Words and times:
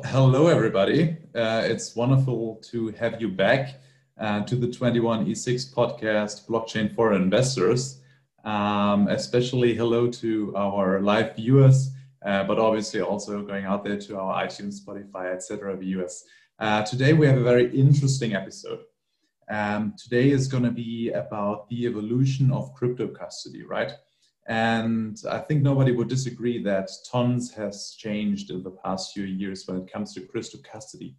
Hello, 0.00 0.46
everybody. 0.46 1.18
Uh, 1.34 1.62
it's 1.66 1.94
wonderful 1.94 2.56
to 2.70 2.88
have 2.92 3.20
you 3.20 3.28
back 3.28 3.78
uh, 4.18 4.40
to 4.44 4.56
the 4.56 4.66
21E6 4.66 5.74
podcast, 5.74 6.46
Blockchain 6.48 6.94
for 6.94 7.12
Investors. 7.12 8.00
Um, 8.42 9.08
especially 9.08 9.74
hello 9.74 10.08
to 10.08 10.56
our 10.56 11.02
live 11.02 11.36
viewers, 11.36 11.90
uh, 12.24 12.42
but 12.44 12.58
obviously 12.58 13.02
also 13.02 13.42
going 13.42 13.66
out 13.66 13.84
there 13.84 13.98
to 13.98 14.18
our 14.18 14.42
iTunes, 14.42 14.80
Spotify, 14.82 15.34
etc. 15.34 15.76
viewers. 15.76 16.24
Uh, 16.58 16.82
today 16.82 17.12
we 17.12 17.26
have 17.26 17.36
a 17.36 17.42
very 17.42 17.70
interesting 17.78 18.34
episode. 18.34 18.80
Um, 19.50 19.94
today 20.02 20.30
is 20.30 20.48
going 20.48 20.64
to 20.64 20.70
be 20.70 21.10
about 21.10 21.68
the 21.68 21.84
evolution 21.84 22.50
of 22.50 22.72
crypto 22.72 23.08
custody, 23.08 23.62
right? 23.62 23.92
And 24.48 25.16
I 25.30 25.38
think 25.38 25.62
nobody 25.62 25.92
would 25.92 26.08
disagree 26.08 26.62
that 26.64 26.90
tons 27.10 27.52
has 27.54 27.94
changed 27.96 28.50
in 28.50 28.62
the 28.62 28.70
past 28.70 29.12
few 29.12 29.24
years 29.24 29.64
when 29.66 29.78
it 29.78 29.92
comes 29.92 30.14
to 30.14 30.20
crypto 30.20 30.58
custody. 30.64 31.14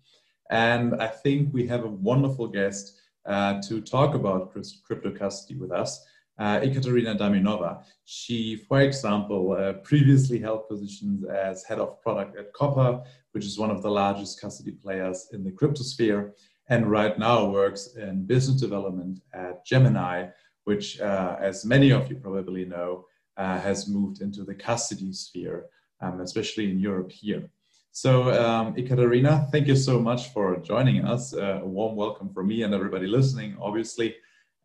And 0.49 1.01
I 1.01 1.07
think 1.07 1.53
we 1.53 1.65
have 1.67 1.85
a 1.85 1.87
wonderful 1.87 2.47
guest 2.47 2.99
uh, 3.25 3.61
to 3.61 3.79
talk 3.81 4.15
about 4.15 4.53
crypto 4.85 5.11
custody 5.11 5.57
with 5.57 5.71
us, 5.71 6.05
uh, 6.37 6.59
Ekaterina 6.61 7.15
Daminova. 7.15 7.83
She, 8.03 8.57
for 8.57 8.81
example, 8.81 9.53
uh, 9.53 9.73
previously 9.73 10.39
held 10.39 10.67
positions 10.67 11.23
as 11.25 11.63
head 11.63 11.79
of 11.79 12.01
product 12.01 12.37
at 12.37 12.51
Copper, 12.51 13.01
which 13.31 13.45
is 13.45 13.57
one 13.57 13.71
of 13.71 13.81
the 13.81 13.89
largest 13.89 14.41
custody 14.41 14.71
players 14.71 15.29
in 15.31 15.43
the 15.43 15.51
crypto 15.51 15.83
sphere, 15.83 16.33
and 16.67 16.91
right 16.91 17.17
now 17.17 17.49
works 17.49 17.95
in 17.95 18.25
business 18.25 18.59
development 18.59 19.19
at 19.33 19.65
Gemini, 19.65 20.27
which, 20.65 20.99
uh, 20.99 21.37
as 21.39 21.65
many 21.65 21.91
of 21.91 22.09
you 22.09 22.17
probably 22.17 22.65
know, 22.65 23.05
uh, 23.37 23.59
has 23.59 23.87
moved 23.87 24.21
into 24.21 24.43
the 24.43 24.53
custody 24.53 25.13
sphere, 25.13 25.65
um, 26.01 26.21
especially 26.21 26.69
in 26.69 26.79
Europe 26.79 27.11
here. 27.11 27.49
So, 27.91 28.31
um, 28.43 28.75
Ekaterina, 28.75 29.47
thank 29.51 29.67
you 29.67 29.75
so 29.75 29.99
much 29.99 30.29
for 30.33 30.57
joining 30.57 31.05
us. 31.05 31.33
Uh, 31.33 31.59
a 31.61 31.65
warm 31.65 31.95
welcome 31.95 32.33
from 32.33 32.47
me 32.47 32.63
and 32.63 32.73
everybody 32.73 33.05
listening, 33.05 33.55
obviously. 33.61 34.15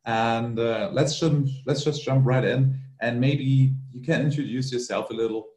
And 0.06 0.58
uh, 0.58 0.88
let's 0.92 1.20
just, 1.20 1.34
let's 1.66 1.84
just 1.84 2.02
jump 2.02 2.24
right 2.24 2.44
in, 2.44 2.78
and 3.02 3.20
maybe 3.20 3.74
you 3.92 4.00
can 4.02 4.22
introduce 4.22 4.72
yourself 4.72 5.10
a 5.10 5.12
little, 5.12 5.48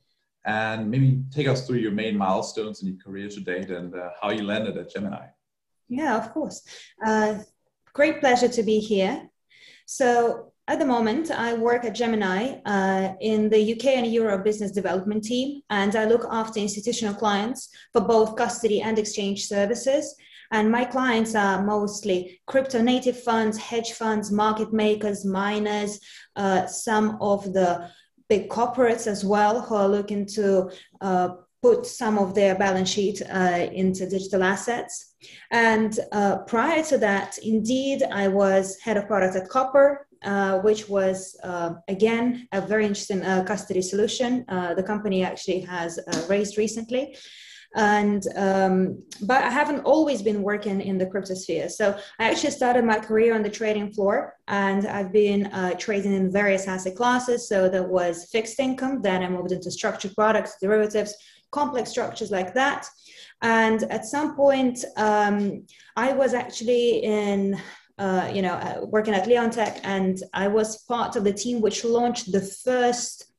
and 0.44 0.92
maybe 0.92 1.24
take 1.32 1.48
us 1.48 1.66
through 1.66 1.78
your 1.78 1.92
main 1.92 2.18
milestones 2.18 2.82
in 2.82 2.90
your 2.90 2.98
career 2.98 3.30
to 3.30 3.40
date 3.40 3.70
and 3.70 3.96
uh, 3.96 4.10
how 4.22 4.32
you 4.32 4.44
landed 4.44 4.76
at 4.76 4.92
Gemini. 4.92 5.28
Yeah, 5.88 6.18
of 6.18 6.34
course. 6.34 6.64
Uh, 7.06 7.40
great 7.94 8.20
pleasure 8.20 8.50
to 8.50 8.64
be 8.64 8.80
here. 8.80 9.30
So, 9.86 10.51
at 10.68 10.80
the 10.80 10.86
moment, 10.86 11.32
I 11.32 11.54
work 11.54 11.86
at 11.86 11.96
Gemini 11.96 12.60
uh, 12.66 13.14
in 13.20 13.50
the 13.50 13.74
UK 13.74 13.86
and 13.98 14.08
Europe 14.08 14.44
business 14.44 14.72
development 14.72 15.24
team, 15.24 15.62
and 15.70 15.96
I 15.96 16.06
look 16.06 16.26
after 16.30 16.60
institutional 16.60 17.16
clients 17.16 17.70
for 17.92 18.02
both 18.02 18.36
custody 18.36 18.82
and 18.82 18.98
exchange 18.98 19.48
services. 19.48 20.16
And 20.52 20.72
my 20.72 20.86
clients 20.86 21.34
are 21.34 21.64
mostly 21.64 22.42
crypto 22.46 22.82
native 22.82 23.22
funds, 23.22 23.58
hedge 23.58 23.94
funds, 23.94 24.32
market 24.32 24.72
makers, 24.72 25.26
miners, 25.26 26.00
uh, 26.36 26.68
some 26.68 27.18
of 27.22 27.54
the 27.54 27.90
big 28.30 28.50
corporates 28.50 29.08
as 29.08 29.26
well 29.26 29.62
who 29.62 29.76
are 29.76 29.90
looking 29.90 30.26
to 30.26 30.70
uh, 31.02 31.30
put 31.62 31.86
some 31.86 32.18
of 32.18 32.34
their 32.36 32.56
balance 32.56 32.90
sheet 32.90 33.22
uh, 33.30 33.68
into 33.74 34.10
digital 34.10 34.44
assets. 34.44 35.16
And 35.52 35.98
uh, 36.12 36.40
prior 36.40 36.84
to 36.86 36.98
that, 37.00 37.38
indeed, 37.40 38.04
I 38.04 38.28
was 38.28 38.78
head 38.80 38.98
of 38.98 39.08
product 39.08 39.36
at 39.36 39.50
Copper, 39.50 40.08
uh, 40.24 40.60
which 40.60 40.88
was 40.90 41.38
uh, 41.44 41.74
again 41.88 42.48
a 42.52 42.62
very 42.62 42.86
interesting 42.86 43.24
uh, 43.24 43.44
custody 43.44 43.82
solution. 43.82 44.46
Uh, 44.48 44.74
the 44.74 44.84
company 44.84 45.24
actually 45.24 45.60
has 45.62 46.00
uh, 46.00 46.26
raised 46.30 46.58
recently. 46.58 47.16
And 47.74 48.22
um, 48.36 49.02
but 49.22 49.42
I 49.46 49.50
haven't 49.50 49.86
always 49.86 50.22
been 50.22 50.42
working 50.44 50.82
in 50.82 50.98
the 50.98 51.06
crypto 51.06 51.36
sphere. 51.36 51.70
So 51.70 51.98
I 52.20 52.30
actually 52.30 52.52
started 52.52 52.84
my 52.84 53.00
career 53.00 53.34
on 53.34 53.44
the 53.44 53.50
trading 53.50 53.94
floor, 53.94 54.36
and 54.50 54.86
I've 54.86 55.14
been 55.14 55.50
trading 55.78 56.14
in 56.14 56.34
various 56.34 56.68
asset 56.68 56.98
classes. 56.98 57.48
So 57.48 57.70
that 57.70 57.88
was 57.88 58.28
fixed 58.30 58.60
income, 58.60 59.02
then 59.02 59.24
I 59.24 59.30
moved 59.30 59.54
into 59.54 59.72
structured 59.72 60.14
products, 60.16 60.58
derivatives, 60.62 61.16
complex 61.52 61.90
structures 61.90 62.30
like 62.30 62.54
that. 62.56 62.88
And 63.42 63.84
at 63.84 64.06
some 64.06 64.36
point, 64.36 64.86
um, 64.98 65.66
I 65.96 66.14
was 66.14 66.34
actually 66.34 67.04
in 67.04 67.60
uh, 68.02 68.32
you 68.34 68.42
know, 68.42 68.56
uh, 68.56 68.84
working 68.84 69.14
at 69.14 69.28
Leonteq, 69.28 69.80
and 69.84 70.18
I 70.34 70.48
was 70.48 70.84
part 70.86 71.16
of 71.16 71.24
the 71.24 71.32
team 71.32 71.62
which 71.62 71.86
launched 71.86 72.32
the 72.32 72.42
first 72.42 73.32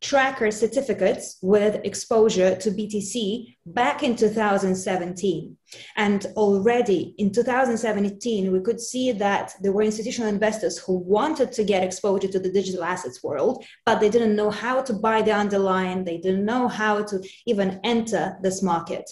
tracker 0.00 0.50
certificates 0.52 1.38
with 1.42 1.80
exposure 1.82 2.54
to 2.54 2.70
BTC 2.70 3.56
back 3.66 4.04
in 4.04 4.14
2017. 4.14 5.56
And 5.96 6.26
already 6.36 7.16
in 7.18 7.32
2017, 7.32 8.52
we 8.52 8.60
could 8.60 8.80
see 8.80 9.10
that 9.10 9.54
there 9.60 9.72
were 9.72 9.82
institutional 9.82 10.28
investors 10.28 10.78
who 10.78 10.98
wanted 10.98 11.50
to 11.52 11.64
get 11.64 11.82
exposure 11.82 12.28
to 12.28 12.38
the 12.38 12.52
digital 12.52 12.84
assets 12.84 13.24
world, 13.24 13.64
but 13.84 13.98
they 13.98 14.10
didn't 14.10 14.36
know 14.36 14.50
how 14.50 14.82
to 14.82 14.92
buy 14.92 15.22
the 15.22 15.32
underlying, 15.32 16.04
they 16.04 16.18
didn't 16.18 16.44
know 16.44 16.68
how 16.68 17.02
to 17.02 17.20
even 17.46 17.80
enter 17.82 18.36
this 18.40 18.62
market. 18.62 19.10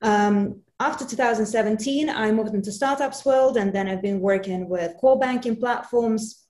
Um, 0.00 0.62
after 0.78 1.06
2017, 1.06 2.10
I 2.10 2.30
moved 2.32 2.54
into 2.54 2.70
startups 2.70 3.24
world, 3.24 3.56
and 3.56 3.72
then 3.72 3.88
I've 3.88 4.02
been 4.02 4.20
working 4.20 4.68
with 4.68 4.96
core 4.98 5.18
banking 5.18 5.56
platforms. 5.56 6.42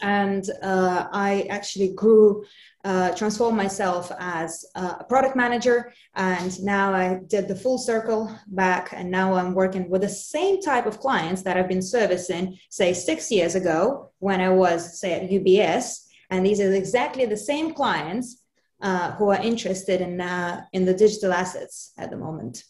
And 0.00 0.50
uh, 0.62 1.06
I 1.12 1.46
actually 1.48 1.92
grew, 1.92 2.44
uh, 2.84 3.14
transformed 3.14 3.56
myself 3.56 4.10
as 4.18 4.64
a 4.74 5.04
product 5.04 5.36
manager. 5.36 5.92
And 6.16 6.60
now 6.60 6.92
I 6.92 7.20
did 7.28 7.46
the 7.46 7.54
full 7.54 7.78
circle 7.78 8.36
back. 8.48 8.92
And 8.92 9.12
now 9.12 9.34
I'm 9.34 9.54
working 9.54 9.88
with 9.88 10.02
the 10.02 10.08
same 10.08 10.60
type 10.60 10.86
of 10.86 10.98
clients 10.98 11.42
that 11.42 11.56
I've 11.56 11.68
been 11.68 11.82
servicing, 11.82 12.58
say, 12.68 12.92
six 12.92 13.30
years 13.30 13.54
ago 13.54 14.10
when 14.18 14.40
I 14.40 14.48
was, 14.48 14.98
say, 14.98 15.12
at 15.12 15.30
UBS. 15.30 16.08
And 16.30 16.44
these 16.44 16.60
are 16.60 16.72
exactly 16.72 17.24
the 17.26 17.36
same 17.36 17.72
clients 17.72 18.42
uh, 18.80 19.12
who 19.12 19.30
are 19.30 19.40
interested 19.40 20.00
in, 20.00 20.20
uh, 20.20 20.62
in 20.72 20.84
the 20.84 20.94
digital 20.94 21.32
assets 21.32 21.92
at 21.96 22.10
the 22.10 22.16
moment. 22.16 22.64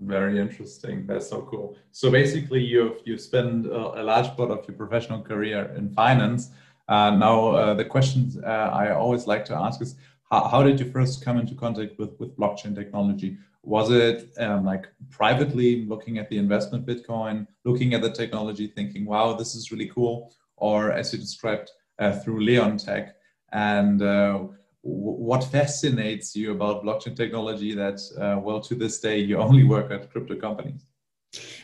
Very 0.00 0.40
interesting. 0.40 1.06
That's 1.06 1.28
so 1.28 1.42
cool. 1.42 1.76
So 1.92 2.10
basically, 2.10 2.62
you've 2.64 3.00
you've 3.04 3.20
spent 3.20 3.66
a, 3.66 4.00
a 4.00 4.02
large 4.02 4.34
part 4.34 4.50
of 4.50 4.66
your 4.66 4.76
professional 4.76 5.20
career 5.20 5.74
in 5.76 5.90
finance. 5.90 6.50
Uh, 6.88 7.10
now, 7.10 7.48
uh, 7.48 7.74
the 7.74 7.84
questions 7.84 8.38
uh, 8.38 8.70
I 8.72 8.92
always 8.92 9.26
like 9.26 9.44
to 9.46 9.54
ask 9.54 9.80
is, 9.82 9.96
how, 10.30 10.48
how, 10.48 10.62
did 10.62 10.80
you 10.80 10.90
first 10.90 11.22
come 11.22 11.36
into 11.38 11.54
contact 11.54 11.98
with 11.98 12.18
with 12.18 12.34
blockchain 12.34 12.74
technology? 12.74 13.36
Was 13.62 13.90
it 13.90 14.30
um, 14.38 14.64
like 14.64 14.86
privately 15.10 15.84
looking 15.84 16.16
at 16.16 16.30
the 16.30 16.38
investment 16.38 16.86
Bitcoin, 16.86 17.46
looking 17.66 17.92
at 17.92 18.00
the 18.00 18.10
technology, 18.10 18.68
thinking, 18.68 19.04
"Wow, 19.04 19.34
this 19.34 19.54
is 19.54 19.70
really 19.70 19.88
cool," 19.88 20.32
or 20.56 20.92
as 20.92 21.12
you 21.12 21.18
described 21.18 21.70
uh, 21.98 22.12
through 22.20 22.40
Leonteq? 22.40 23.12
And 23.52 24.00
uh, 24.00 24.46
what 24.82 25.44
fascinates 25.44 26.34
you 26.34 26.52
about 26.52 26.84
blockchain 26.84 27.14
technology 27.14 27.74
that 27.74 28.00
uh, 28.18 28.40
well 28.40 28.60
to 28.60 28.74
this 28.74 29.00
day 29.00 29.18
you 29.18 29.36
only 29.36 29.64
work 29.64 29.90
at 29.90 30.10
crypto 30.10 30.36
companies? 30.36 30.86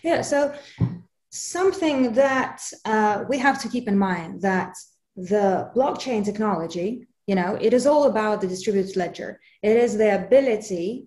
Yeah 0.02 0.20
so 0.22 0.54
something 1.30 2.12
that 2.12 2.62
uh, 2.84 3.24
we 3.28 3.38
have 3.38 3.60
to 3.62 3.68
keep 3.68 3.88
in 3.88 3.98
mind 3.98 4.42
that 4.42 4.74
the 5.16 5.70
blockchain 5.74 6.24
technology 6.24 7.06
you 7.26 7.34
know 7.34 7.58
it 7.60 7.72
is 7.72 7.86
all 7.86 8.04
about 8.04 8.40
the 8.40 8.46
distributed 8.46 8.96
ledger. 8.96 9.40
It 9.62 9.76
is 9.76 9.96
the 9.96 10.14
ability 10.24 11.06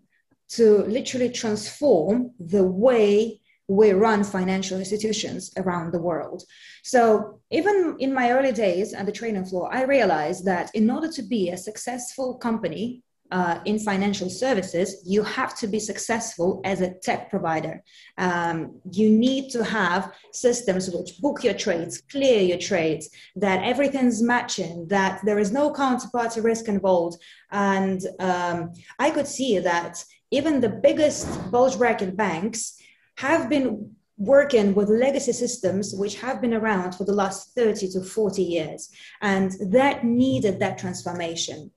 to 0.50 0.80
literally 0.86 1.30
transform 1.30 2.32
the 2.40 2.64
way 2.64 3.40
we 3.70 3.92
run 3.92 4.24
financial 4.24 4.80
institutions 4.80 5.54
around 5.56 5.94
the 5.94 6.02
world. 6.02 6.44
So, 6.84 7.40
even 7.52 7.96
in 8.00 8.14
my 8.14 8.32
early 8.32 8.52
days 8.52 8.94
at 8.94 9.06
the 9.06 9.12
trading 9.12 9.46
floor, 9.46 9.74
I 9.74 9.84
realized 9.84 10.44
that 10.46 10.72
in 10.74 10.90
order 10.90 11.10
to 11.12 11.22
be 11.22 11.50
a 11.50 11.58
successful 11.58 12.38
company 12.38 13.04
uh, 13.32 13.60
in 13.66 13.78
financial 13.78 14.28
services, 14.28 15.04
you 15.06 15.22
have 15.22 15.56
to 15.60 15.68
be 15.68 15.80
successful 15.80 16.62
as 16.66 16.82
a 16.82 16.96
tech 16.96 17.30
provider. 17.30 17.84
Um, 18.18 18.82
you 18.92 19.12
need 19.12 19.52
to 19.52 19.64
have 19.64 20.14
systems 20.32 20.90
which 20.90 21.22
book 21.22 21.44
your 21.44 21.54
trades, 21.54 22.02
clear 22.10 22.42
your 22.42 22.58
trades, 22.58 23.12
that 23.36 23.64
everything's 23.64 24.24
matching, 24.24 24.88
that 24.88 25.22
there 25.24 25.38
is 25.38 25.52
no 25.52 25.72
counterparty 25.72 26.44
risk 26.44 26.68
involved. 26.68 27.22
And 27.52 28.02
um, 28.20 28.74
I 28.98 29.12
could 29.12 29.28
see 29.28 29.60
that 29.60 30.04
even 30.32 30.60
the 30.60 30.70
biggest 30.70 31.52
bulge 31.52 31.78
bracket 31.78 32.18
banks 32.18 32.79
have 33.20 33.50
been 33.50 33.92
working 34.18 34.74
with 34.74 34.90
legacy 34.90 35.34
systems 35.34 35.94
which 35.94 36.20
have 36.20 36.42
been 36.42 36.54
around 36.54 36.94
for 36.94 37.04
the 37.06 37.14
last 37.14 37.54
30 37.56 37.90
to 37.90 38.02
40 38.02 38.42
years 38.42 38.90
and 39.22 39.52
that 39.72 40.04
needed 40.04 40.60
that 40.60 40.78
transformation. 40.78 41.72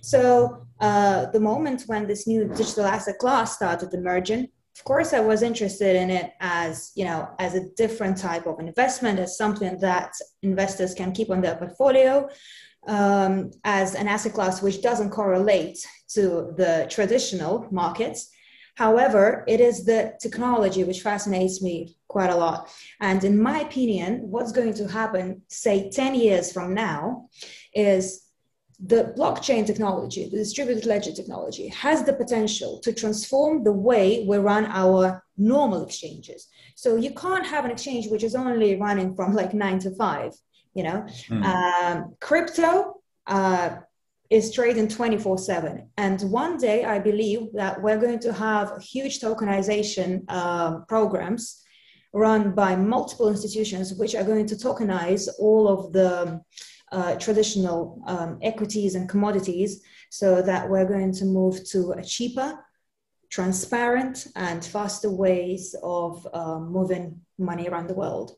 So 0.00 0.66
uh, 0.80 1.26
the 1.32 1.40
moment 1.40 1.82
when 1.86 2.06
this 2.06 2.26
new 2.28 2.46
digital 2.48 2.86
asset 2.86 3.18
class 3.18 3.56
started 3.56 3.92
emerging 3.94 4.48
of 4.78 4.84
course 4.84 5.14
i 5.14 5.20
was 5.20 5.42
interested 5.42 5.96
in 5.96 6.10
it 6.10 6.32
as 6.40 6.92
you 6.94 7.04
know 7.06 7.26
as 7.38 7.54
a 7.54 7.68
different 7.76 8.16
type 8.18 8.46
of 8.46 8.60
investment 8.60 9.18
as 9.18 9.38
something 9.38 9.78
that 9.80 10.12
investors 10.42 10.92
can 10.92 11.12
keep 11.12 11.30
on 11.30 11.40
their 11.40 11.56
portfolio 11.56 12.28
um, 12.86 13.50
as 13.64 13.94
an 13.94 14.06
asset 14.06 14.34
class 14.34 14.60
which 14.60 14.82
doesn't 14.82 15.08
correlate 15.08 15.78
to 16.08 16.52
the 16.58 16.86
traditional 16.90 17.66
markets 17.70 18.30
However, 18.76 19.42
it 19.48 19.60
is 19.60 19.84
the 19.84 20.14
technology 20.20 20.84
which 20.84 21.00
fascinates 21.00 21.62
me 21.62 21.96
quite 22.08 22.30
a 22.30 22.36
lot. 22.36 22.70
And 23.00 23.24
in 23.24 23.40
my 23.40 23.60
opinion, 23.60 24.30
what's 24.30 24.52
going 24.52 24.74
to 24.74 24.86
happen, 24.86 25.42
say 25.48 25.90
10 25.90 26.14
years 26.14 26.52
from 26.52 26.74
now, 26.74 27.28
is 27.74 28.26
the 28.78 29.14
blockchain 29.16 29.66
technology, 29.66 30.28
the 30.28 30.36
distributed 30.36 30.84
ledger 30.84 31.12
technology, 31.12 31.68
has 31.68 32.04
the 32.04 32.12
potential 32.12 32.78
to 32.80 32.92
transform 32.92 33.64
the 33.64 33.72
way 33.72 34.26
we 34.28 34.36
run 34.36 34.66
our 34.66 35.24
normal 35.38 35.82
exchanges. 35.82 36.48
So 36.74 36.96
you 36.96 37.14
can't 37.14 37.46
have 37.46 37.64
an 37.64 37.70
exchange 37.70 38.08
which 38.08 38.22
is 38.22 38.34
only 38.34 38.76
running 38.78 39.16
from 39.16 39.34
like 39.34 39.54
nine 39.54 39.78
to 39.80 39.90
five. 39.92 40.32
You 40.74 40.82
know, 40.82 41.06
mm. 41.30 41.42
um, 41.42 42.14
crypto 42.20 43.00
uh, 43.26 43.76
is 44.30 44.52
trading 44.52 44.88
24 44.88 45.38
7. 45.38 45.90
And 45.96 46.20
one 46.22 46.56
day 46.56 46.84
I 46.84 46.98
believe 46.98 47.52
that 47.54 47.80
we're 47.82 47.98
going 47.98 48.18
to 48.20 48.32
have 48.32 48.82
huge 48.82 49.20
tokenization 49.20 50.24
uh, 50.28 50.80
programs 50.88 51.62
run 52.12 52.54
by 52.54 52.74
multiple 52.76 53.28
institutions 53.28 53.94
which 53.94 54.14
are 54.14 54.24
going 54.24 54.46
to 54.46 54.54
tokenize 54.54 55.28
all 55.38 55.68
of 55.68 55.92
the 55.92 56.40
uh, 56.92 57.14
traditional 57.16 58.00
um, 58.06 58.38
equities 58.42 58.94
and 58.94 59.08
commodities 59.08 59.82
so 60.10 60.40
that 60.40 60.68
we're 60.68 60.86
going 60.86 61.12
to 61.12 61.24
move 61.24 61.64
to 61.68 61.92
a 61.92 62.02
cheaper, 62.02 62.58
transparent, 63.30 64.28
and 64.36 64.64
faster 64.64 65.10
ways 65.10 65.74
of 65.82 66.26
uh, 66.32 66.58
moving 66.58 67.20
money 67.38 67.68
around 67.68 67.88
the 67.88 67.94
world. 67.94 68.36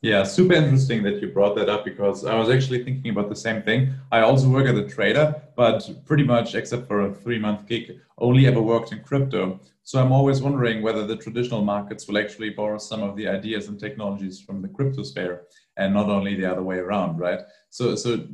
Yeah, 0.00 0.22
super 0.22 0.54
interesting 0.54 1.02
that 1.02 1.20
you 1.20 1.26
brought 1.32 1.56
that 1.56 1.68
up 1.68 1.84
because 1.84 2.24
I 2.24 2.36
was 2.36 2.50
actually 2.50 2.84
thinking 2.84 3.10
about 3.10 3.28
the 3.28 3.34
same 3.34 3.62
thing. 3.62 3.94
I 4.12 4.20
also 4.20 4.48
work 4.48 4.66
as 4.66 4.78
a 4.78 4.86
trader, 4.88 5.42
but 5.56 5.90
pretty 6.06 6.22
much, 6.22 6.54
except 6.54 6.86
for 6.86 7.00
a 7.00 7.12
three 7.12 7.38
month 7.38 7.66
gig, 7.66 7.98
only 8.16 8.46
ever 8.46 8.62
worked 8.62 8.92
in 8.92 9.00
crypto. 9.00 9.58
So 9.82 10.00
I'm 10.00 10.12
always 10.12 10.40
wondering 10.40 10.82
whether 10.82 11.04
the 11.04 11.16
traditional 11.16 11.64
markets 11.64 12.06
will 12.06 12.18
actually 12.18 12.50
borrow 12.50 12.78
some 12.78 13.02
of 13.02 13.16
the 13.16 13.26
ideas 13.26 13.66
and 13.66 13.80
technologies 13.80 14.40
from 14.40 14.62
the 14.62 14.68
crypto 14.68 15.02
sphere 15.02 15.46
and 15.76 15.94
not 15.94 16.08
only 16.08 16.36
the 16.36 16.48
other 16.48 16.62
way 16.62 16.76
around, 16.76 17.18
right? 17.18 17.40
So, 17.70 17.96
so 17.96 18.24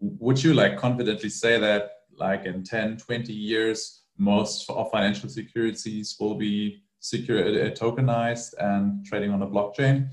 would 0.00 0.42
you 0.42 0.52
like 0.52 0.78
confidently 0.78 1.28
say 1.28 1.60
that 1.60 1.92
like 2.16 2.44
in 2.44 2.64
10, 2.64 2.96
20 2.96 3.32
years, 3.32 4.02
most 4.18 4.68
of 4.68 4.90
financial 4.90 5.28
securities 5.28 6.16
will 6.18 6.34
be 6.34 6.82
secure, 6.98 7.38
uh, 7.38 7.70
tokenized 7.70 8.54
and 8.58 9.06
trading 9.06 9.30
on 9.30 9.42
a 9.42 9.46
blockchain? 9.46 10.08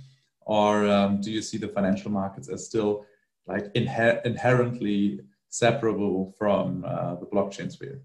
Or 0.52 0.86
um, 0.86 1.22
do 1.22 1.32
you 1.32 1.42
see 1.42 1.58
the 1.58 1.70
financial 1.70 2.12
markets 2.12 2.50
as 2.50 2.66
still 2.66 3.06
like 3.48 3.74
inher- 3.74 4.22
inherently 4.26 5.22
separable 5.48 6.36
from 6.38 6.84
uh, 6.86 7.16
the 7.16 7.26
blockchain 7.26 7.72
sphere? 7.72 8.02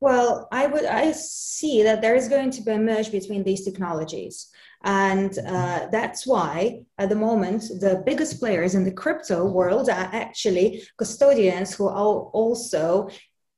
Well, 0.00 0.48
I 0.50 0.66
would 0.66 0.86
I 0.86 1.12
see 1.12 1.82
that 1.82 2.00
there 2.00 2.16
is 2.16 2.28
going 2.28 2.50
to 2.52 2.62
be 2.62 2.72
a 2.72 2.78
merge 2.78 3.10
between 3.12 3.42
these 3.44 3.62
technologies, 3.62 4.48
and 4.84 5.38
uh, 5.38 5.88
that's 5.92 6.26
why 6.26 6.80
at 6.96 7.10
the 7.10 7.22
moment 7.28 7.62
the 7.84 8.02
biggest 8.06 8.40
players 8.40 8.74
in 8.74 8.84
the 8.84 8.98
crypto 9.02 9.38
world 9.58 9.90
are 9.90 10.08
actually 10.24 10.82
custodians 10.96 11.74
who 11.74 11.88
are 11.88 12.16
also 12.40 13.08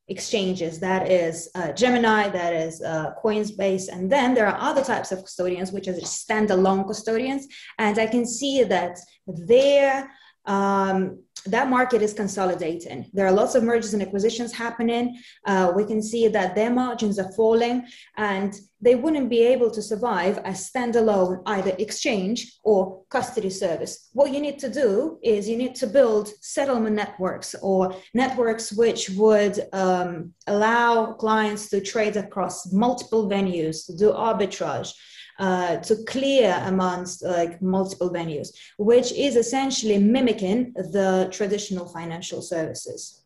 exchanges. 0.09 0.81
That 0.81 1.11
is 1.11 1.51
uh, 1.55 1.73
gemini 1.73 2.29
that 2.31 2.53
is 2.53 2.83
uh, 2.83 3.13
Coinbase 3.23 3.89
and 3.89 4.11
then 4.11 4.35
there 4.35 4.47
are 4.47 4.59
other 4.59 4.83
types 4.83 5.13
of 5.13 5.21
custodians 5.21 5.71
which 5.73 5.89
are 5.89 5.93
standalone 5.93 6.87
custodians. 6.87 7.47
And 7.79 7.99
i 7.99 8.07
can 8.07 8.27
see 8.27 8.65
that 8.65 8.99
their 9.27 10.11
um, 10.47 11.23
that 11.51 11.69
market 11.69 12.03
is 12.03 12.13
consolidating. 12.13 13.11
There 13.13 13.27
are 13.27 13.33
lots 13.33 13.55
of 13.55 13.63
mergers 13.63 13.95
and 13.95 14.03
acquisitions 14.03 14.53
happening. 14.53 15.19
Uh, 15.47 15.73
we 15.75 15.85
can 15.85 16.03
see 16.03 16.29
that 16.29 16.55
their 16.55 16.71
margins 16.71 17.19
are 17.19 17.33
falling 17.33 17.87
and 18.17 18.55
they 18.81 18.95
wouldn't 18.95 19.29
be 19.29 19.43
able 19.43 19.71
to 19.73 19.83
survive 19.83 20.39
as 20.45 20.71
standalone 20.71 21.43
either 21.47 21.75
exchange 21.79 22.59
or 22.63 23.03
custody 23.11 23.51
service. 23.51 24.11
What 24.13 24.33
you 24.33 24.41
need 24.41 24.59
to 24.61 24.71
do 24.71 25.19
is 25.23 25.49
you 25.49 25.57
need 25.57 25.75
to 25.77 25.87
build 25.87 26.29
settlement 26.41 26.95
networks 26.95 27.55
or 27.61 27.95
networks 28.15 28.73
which 28.73 29.11
would 29.11 29.59
um, 29.73 30.33
allow 30.47 31.13
clients 31.15 31.69
to 31.71 31.81
trade 31.81 32.17
across 32.17 32.73
multiple 32.73 33.29
venues, 33.29 33.87
to 33.87 33.97
do 33.97 34.13
arbitrage 34.13 34.93
uh, 35.39 35.77
to 35.77 35.97
clear 36.05 36.61
amongst 36.65 37.25
like 37.25 37.63
multiple 37.63 38.11
venues, 38.11 38.49
which 38.77 39.13
is 39.13 39.37
essentially 39.37 39.99
mimicking 39.99 40.73
the 40.75 41.29
traditional 41.33 41.87
financial 41.87 42.43
services. 42.43 43.25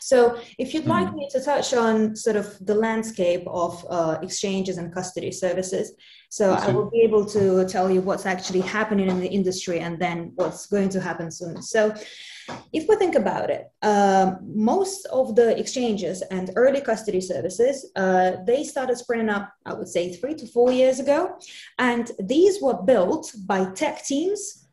So, 0.00 0.36
if 0.58 0.74
you'd 0.74 0.86
like 0.86 1.08
mm. 1.08 1.14
me 1.14 1.28
to 1.30 1.40
touch 1.40 1.72
on 1.74 2.16
sort 2.16 2.34
of 2.34 2.58
the 2.66 2.74
landscape 2.74 3.44
of 3.46 3.86
uh, 3.88 4.18
exchanges 4.20 4.76
and 4.76 4.92
custody 4.92 5.30
services, 5.30 5.92
so 6.28 6.54
I 6.54 6.72
will 6.72 6.90
be 6.90 7.02
able 7.02 7.24
to 7.26 7.64
tell 7.66 7.88
you 7.90 8.00
what's 8.00 8.26
actually 8.26 8.62
happening 8.62 9.08
in 9.08 9.20
the 9.20 9.28
industry 9.28 9.78
and 9.78 9.98
then 10.00 10.32
what's 10.34 10.66
going 10.66 10.88
to 10.90 11.00
happen 11.00 11.30
soon. 11.30 11.62
So, 11.62 11.94
if 12.72 12.88
we 12.88 12.96
think 12.96 13.14
about 13.14 13.50
it, 13.50 13.70
uh, 13.82 14.32
most 14.42 15.06
of 15.06 15.36
the 15.36 15.58
exchanges 15.58 16.22
and 16.22 16.50
early 16.56 16.80
custody 16.80 17.20
services, 17.20 17.90
uh, 17.96 18.32
they 18.46 18.64
started 18.64 18.96
springing 18.96 19.28
up, 19.28 19.52
I 19.66 19.74
would 19.74 19.88
say, 19.88 20.12
three 20.12 20.34
to 20.36 20.46
four 20.46 20.72
years 20.72 21.00
ago. 21.00 21.38
And 21.78 22.10
these 22.18 22.60
were 22.60 22.82
built 22.82 23.32
by 23.46 23.70
tech 23.72 24.04
teams 24.04 24.66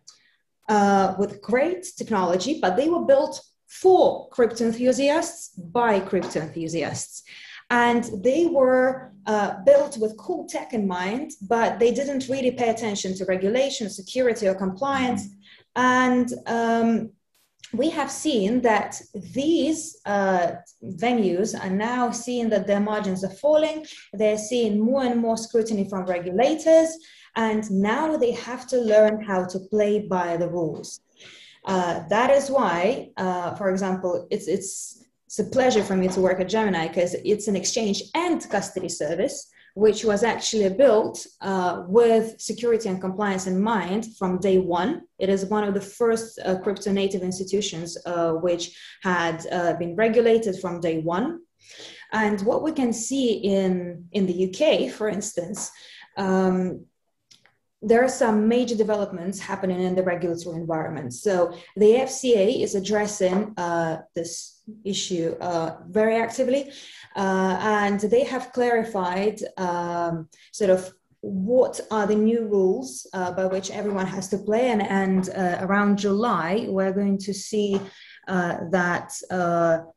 uh, 0.68 1.16
with 1.18 1.42
great 1.42 1.86
technology, 1.98 2.60
but 2.62 2.76
they 2.76 2.90
were 2.90 3.06
built 3.06 3.42
for 3.68 4.30
crypto 4.30 4.66
enthusiasts 4.66 5.50
by 5.56 6.00
crypto 6.00 6.42
enthusiasts. 6.42 7.24
And 7.72 8.04
they 8.24 8.48
were 8.48 9.14
uh, 9.28 9.62
built 9.64 9.98
with 10.00 10.18
cool 10.18 10.48
tech 10.48 10.74
in 10.74 10.88
mind, 10.88 11.34
but 11.42 11.78
they 11.78 11.92
didn't 11.92 12.28
really 12.28 12.52
pay 12.52 12.70
attention 12.70 13.16
to 13.16 13.26
regulation, 13.26 13.90
security, 13.90 14.48
or 14.48 14.56
compliance. 14.56 15.28
And 15.76 16.28
um, 16.48 17.12
we 17.74 17.90
have 17.90 18.12
seen 18.12 18.62
that 18.62 19.02
these 19.14 19.98
uh, 20.06 20.54
venues 20.84 21.60
are 21.60 21.70
now 21.70 22.12
seeing 22.12 22.50
that 22.50 22.68
their 22.68 22.80
margins 22.80 23.24
are 23.24 23.36
falling. 23.36 23.86
They're 24.14 24.38
seeing 24.38 24.80
more 24.80 25.04
and 25.04 25.20
more 25.20 25.38
scrutiny 25.38 25.88
from 25.88 26.06
regulators, 26.06 26.98
and 27.36 27.70
now 27.70 28.18
they 28.18 28.32
have 28.32 28.68
to 28.68 28.78
learn 28.78 29.24
how 29.24 29.46
to 29.46 29.60
play 29.60 30.00
by 30.00 30.38
the 30.38 30.50
rules. 30.50 31.00
Uh, 31.66 32.08
that 32.10 32.32
is 32.32 32.50
why, 32.50 33.10
uh, 33.18 33.54
for 33.56 33.70
example, 33.70 34.28
it's, 34.32 34.48
it's, 34.48 35.06
it's 35.26 35.40
a 35.40 35.44
pleasure 35.44 35.84
for 35.84 35.96
me 35.96 36.08
to 36.08 36.22
work 36.22 36.40
at 36.40 36.50
Gemini 36.50 36.88
because 36.88 37.14
it's 37.24 37.48
an 37.48 37.56
exchange 37.56 38.02
and 38.16 38.50
custody 38.50 38.90
service 38.90 39.52
which 39.80 40.04
was 40.04 40.24
actually 40.24 40.70
built 40.70 41.26
uh, 41.40 41.84
with 41.88 42.40
security 42.40 42.90
and 42.90 43.00
compliance 43.00 43.48
in 43.48 43.58
mind 43.62 44.06
from 44.18 44.38
day 44.38 44.58
one. 44.58 45.04
It 45.18 45.30
is 45.30 45.46
one 45.46 45.64
of 45.64 45.74
the 45.74 45.88
first 46.00 46.38
uh, 46.44 46.60
crypto 46.60 46.92
native 46.92 47.24
institutions 47.24 47.98
uh, 48.06 48.34
which 48.34 48.78
had 49.04 49.48
uh, 49.50 49.74
been 49.82 49.96
regulated 49.96 50.60
from 50.60 50.82
day 50.82 51.00
one. 51.00 51.40
And 52.12 52.42
what 52.42 52.62
we 52.62 52.74
can 52.74 52.92
see 52.92 53.28
in, 53.36 54.06
in 54.12 54.26
the 54.26 54.38
UK, 54.48 54.92
for 54.92 55.08
instance, 55.08 55.72
um, 56.18 56.86
there 57.82 58.04
are 58.04 58.10
some 58.10 58.50
major 58.50 58.76
developments 58.76 59.40
happening 59.40 59.82
in 59.82 59.96
the 59.96 60.04
regulatory 60.04 60.58
environment. 60.58 61.14
So 61.14 61.54
the 61.78 61.92
FCA 62.08 62.62
is 62.62 62.76
addressing 62.76 63.54
uh, 63.58 64.00
this 64.16 64.62
issue 64.84 65.36
uh, 65.40 65.78
very 65.88 66.16
actively, 66.18 66.72
and 67.16 68.00
they 68.00 68.24
have 68.24 68.54
clarified 68.54 69.42
um, 69.58 70.28
sort 70.52 70.70
of 70.70 70.92
what 71.22 71.82
are 71.92 72.08
the 72.08 72.16
new 72.16 72.48
rules 72.48 73.06
uh, 73.14 73.32
by 73.34 73.46
which 73.46 73.72
everyone 73.72 74.06
has 74.06 74.30
to 74.30 74.38
play. 74.38 74.70
And, 74.70 74.82
and 74.82 75.30
uh, 75.30 75.66
around 75.66 75.98
July, 75.98 76.66
we're 76.70 76.94
going 76.94 77.18
to 77.20 77.34
see 77.34 77.80
uh, 78.28 78.58
that 78.72 79.12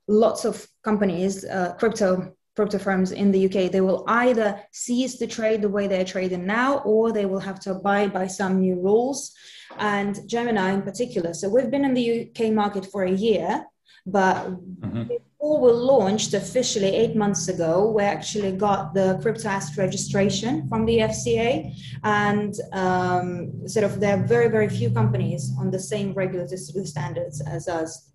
lots 0.09 0.45
of 0.45 0.67
companies, 0.83 1.45
crypto 1.79 2.35
crypto 2.55 2.79
firms 2.79 3.13
in 3.13 3.33
the 3.33 3.47
UK, 3.47 3.71
they 3.71 3.81
will 3.81 4.05
either 4.09 4.61
cease 4.73 5.17
to 5.17 5.27
trade 5.27 5.63
the 5.63 5.69
way 5.69 5.87
they're 5.87 6.05
trading 6.05 6.47
now, 6.47 6.79
or 6.79 7.13
they 7.13 7.25
will 7.25 7.41
have 7.41 7.59
to 7.61 7.71
abide 7.71 8.13
by 8.13 8.27
some 8.27 8.61
new 8.61 8.75
rules. 8.75 9.33
And 9.79 10.19
Gemini 10.29 10.73
in 10.73 10.83
particular. 10.83 11.33
So 11.33 11.49
we've 11.49 11.71
been 11.71 11.85
in 11.85 11.95
the 11.95 12.29
UK 12.29 12.53
market 12.53 12.85
for 12.87 13.05
a 13.05 13.11
year, 13.11 13.65
but 14.07 14.37
mm-hmm. 14.47 15.05
before 15.05 15.61
we 15.61 15.71
launched 15.73 16.35
officially 16.35 16.89
eight 16.89 17.17
months 17.17 17.49
ago, 17.49 17.91
we 17.91 18.03
actually 18.03 18.53
got 18.53 18.95
the 18.95 19.19
crypto 19.23 19.49
asset 19.49 19.77
registration 19.77 20.69
from 20.69 20.85
the 20.87 20.99
FCA, 20.99 21.75
and 22.05 22.55
um, 22.73 23.67
sort 23.69 23.85
of 23.85 24.01
there 24.01 24.17
are 24.17 24.27
very 24.27 24.49
very 24.49 24.69
few 24.69 24.91
companies 24.91 25.53
on 25.59 25.71
the 25.71 25.79
same 25.79 26.13
regulatory 26.15 26.87
standards 26.87 27.41
as 27.43 27.69
us 27.69 28.13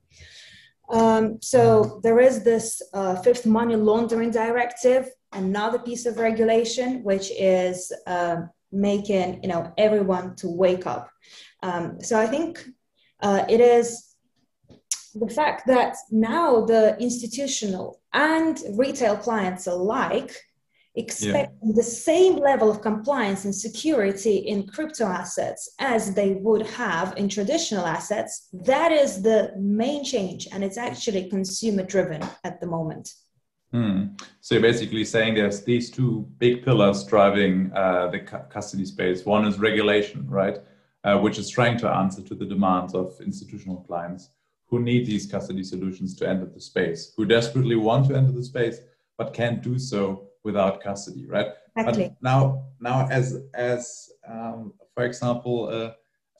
um, 0.90 1.40
so 1.42 2.00
there 2.04 2.20
is 2.20 2.44
this 2.44 2.82
uh, 2.94 3.16
fifth 3.22 3.46
money 3.46 3.76
laundering 3.76 4.32
directive, 4.32 5.10
another 5.34 5.80
piece 5.80 6.06
of 6.06 6.18
regulation, 6.18 7.04
which 7.04 7.32
is 7.32 7.92
uh, 8.06 8.38
making 8.72 9.42
you 9.44 9.50
know 9.50 9.72
everyone 9.78 10.36
to 10.38 10.48
wake 10.48 10.88
up. 10.88 11.10
Um, 11.62 12.02
so 12.02 12.20
I 12.20 12.28
think 12.28 12.66
uh, 13.22 13.46
it 13.50 13.60
is 13.60 14.07
the 15.20 15.34
fact 15.34 15.68
that 15.68 15.96
now 16.12 16.66
the 16.66 16.98
institutional 17.00 18.02
and 18.14 18.60
retail 18.76 19.16
clients 19.16 19.68
alike 19.68 20.36
expect 20.96 21.54
yeah. 21.62 21.72
the 21.76 21.84
same 21.84 22.36
level 22.38 22.70
of 22.72 22.82
compliance 22.82 23.46
and 23.46 23.54
security 23.54 24.38
in 24.38 24.66
crypto 24.68 25.06
assets 25.06 25.76
as 25.80 26.14
they 26.16 26.34
would 26.34 26.66
have 26.66 27.14
in 27.18 27.30
traditional 27.30 27.86
assets. 27.86 28.50
That 28.52 28.92
is 28.92 29.22
the 29.22 29.54
main 29.58 30.04
change, 30.04 30.48
and 30.52 30.64
it's 30.64 30.78
actually 30.78 31.30
consumer 31.30 31.84
driven 31.84 32.24
at 32.44 32.60
the 32.60 32.68
moment. 32.68 33.14
Hmm. 33.72 34.16
So 34.42 34.56
you're 34.56 34.62
basically 34.62 35.06
saying 35.06 35.36
there's 35.36 35.64
these 35.64 35.92
two 35.92 36.28
big 36.40 36.64
pillars 36.64 37.04
driving 37.04 37.72
uh, 37.76 38.08
the 38.08 38.20
custody 38.20 38.86
space. 38.86 39.26
One 39.26 39.46
is 39.46 39.60
regulation, 39.60 40.26
right, 40.28 40.58
uh, 41.04 41.20
which 41.20 41.38
is 41.38 41.50
trying 41.50 41.78
to 41.80 41.90
answer 41.90 42.24
to 42.24 42.34
the 42.34 42.46
demands 42.46 42.96
of 42.96 43.14
institutional 43.22 43.82
clients 43.82 44.30
who 44.70 44.80
need 44.80 45.06
these 45.06 45.26
custody 45.26 45.64
solutions 45.64 46.16
to 46.16 46.28
enter 46.28 46.46
the 46.46 46.60
space, 46.60 47.14
who 47.16 47.26
desperately 47.26 47.76
want 47.76 48.08
to 48.08 48.16
enter 48.16 48.32
the 48.32 48.44
space 48.44 48.80
but 49.18 49.34
can't 49.34 49.64
do 49.64 49.80
so 49.80 50.28
without 50.44 50.82
custody, 50.82 51.26
right? 51.26 51.48
Exactly. 51.76 52.10
But 52.10 52.16
now, 52.22 52.66
now 52.80 53.08
as 53.10 53.42
as 53.54 54.10
um, 54.28 54.74
for 54.94 55.06
example, 55.06 55.70
uh, 55.70 55.92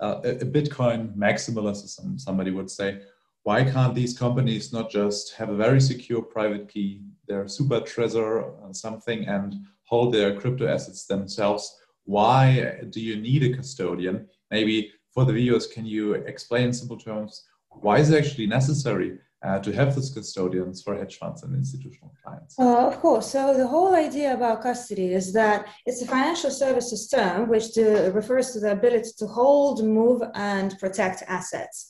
uh, 0.04 0.22
a 0.24 0.46
Bitcoin 0.46 1.16
maximalist, 1.16 1.88
some, 1.90 2.20
somebody 2.20 2.52
would 2.52 2.70
say, 2.70 3.02
why 3.44 3.64
can't 3.64 3.96
these 3.96 4.18
companies 4.18 4.74
not 4.74 4.90
just 4.90 5.34
have 5.36 5.50
a 5.50 5.56
very 5.56 5.80
secure 5.80 6.22
private 6.22 6.68
key, 6.68 7.02
their 7.28 7.48
super 7.48 7.82
or 8.16 8.70
something, 8.74 9.26
and 9.26 9.56
hold 9.84 10.14
their 10.14 10.38
crypto 10.40 10.68
assets 10.68 11.06
themselves? 11.06 11.76
Why 12.04 12.80
do 12.90 13.00
you 13.00 13.16
need 13.18 13.44
a 13.44 13.56
custodian? 13.56 14.28
Maybe 14.52 14.92
for 15.14 15.26
the 15.26 15.34
viewers, 15.34 15.68
can 15.68 15.86
you 15.86 16.14
explain 16.14 16.66
in 16.66 16.74
simple 16.74 16.98
terms 16.98 17.46
why 17.82 18.00
is 18.00 18.10
it 18.10 18.24
actually 18.24 18.48
necessary 18.48 19.20
uh, 19.44 19.60
to 19.60 19.72
have 19.72 19.94
those 19.94 20.10
custodians 20.14 20.82
for 20.82 20.96
hedge 20.96 21.18
funds 21.18 21.44
and 21.44 21.56
institutional 21.56 22.12
clients? 22.24 22.58
Uh, 22.60 22.88
of 22.88 23.00
course. 23.00 23.32
So 23.32 23.56
the 23.56 23.68
whole 23.68 23.96
idea 23.96 24.34
about 24.34 24.64
custody 24.64 25.14
is 25.14 25.32
that 25.34 25.68
it's 25.86 26.02
a 26.02 26.08
financial 26.08 26.52
services 26.52 27.08
term 27.08 27.48
which 27.48 27.66
refers 27.78 28.52
to 28.52 28.60
the 28.60 28.72
ability 28.72 29.12
to 29.20 29.28
hold, 29.28 29.84
move, 29.84 30.22
and 30.34 30.78
protect 30.80 31.24
assets. 31.28 31.88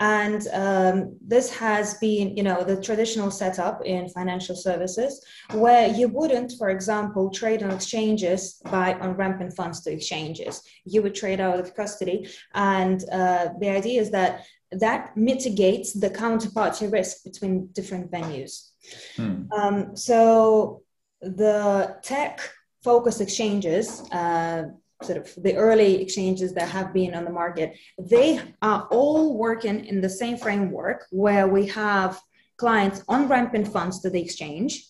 And 0.00 0.46
um, 0.52 1.16
this 1.20 1.52
has 1.56 1.94
been, 1.94 2.36
you 2.36 2.44
know, 2.44 2.62
the 2.62 2.80
traditional 2.80 3.32
setup 3.32 3.84
in 3.84 4.08
financial 4.08 4.54
services, 4.54 5.24
where 5.52 5.88
you 5.88 6.06
wouldn't, 6.06 6.52
for 6.56 6.68
example, 6.68 7.30
trade 7.30 7.64
on 7.64 7.72
exchanges 7.72 8.60
by 8.70 8.94
on-ramping 8.94 9.50
funds 9.50 9.80
to 9.82 9.92
exchanges. 9.92 10.62
You 10.84 11.02
would 11.02 11.16
trade 11.16 11.40
out 11.40 11.58
of 11.58 11.74
custody, 11.74 12.28
and 12.54 13.02
uh, 13.10 13.48
the 13.58 13.70
idea 13.70 14.00
is 14.00 14.12
that 14.12 14.44
that 14.72 15.16
mitigates 15.16 15.92
the 15.92 16.10
counterparty 16.10 16.90
risk 16.92 17.24
between 17.24 17.68
different 17.68 18.10
venues. 18.10 18.70
Hmm. 19.16 19.44
Um, 19.52 19.96
so 19.96 20.82
the 21.20 21.96
tech 22.02 22.40
focused 22.82 23.20
exchanges, 23.20 24.00
uh, 24.12 24.64
sort 25.02 25.18
of 25.18 25.42
the 25.42 25.54
early 25.56 26.02
exchanges 26.02 26.52
that 26.54 26.68
have 26.68 26.92
been 26.92 27.14
on 27.14 27.24
the 27.24 27.30
market, 27.30 27.76
they 27.98 28.40
are 28.62 28.86
all 28.90 29.36
working 29.36 29.84
in 29.84 30.00
the 30.00 30.10
same 30.10 30.36
framework 30.36 31.06
where 31.10 31.46
we 31.46 31.66
have 31.66 32.20
clients 32.56 33.02
on 33.08 33.28
ramping 33.28 33.64
funds 33.64 34.00
to 34.00 34.10
the 34.10 34.20
exchange 34.20 34.84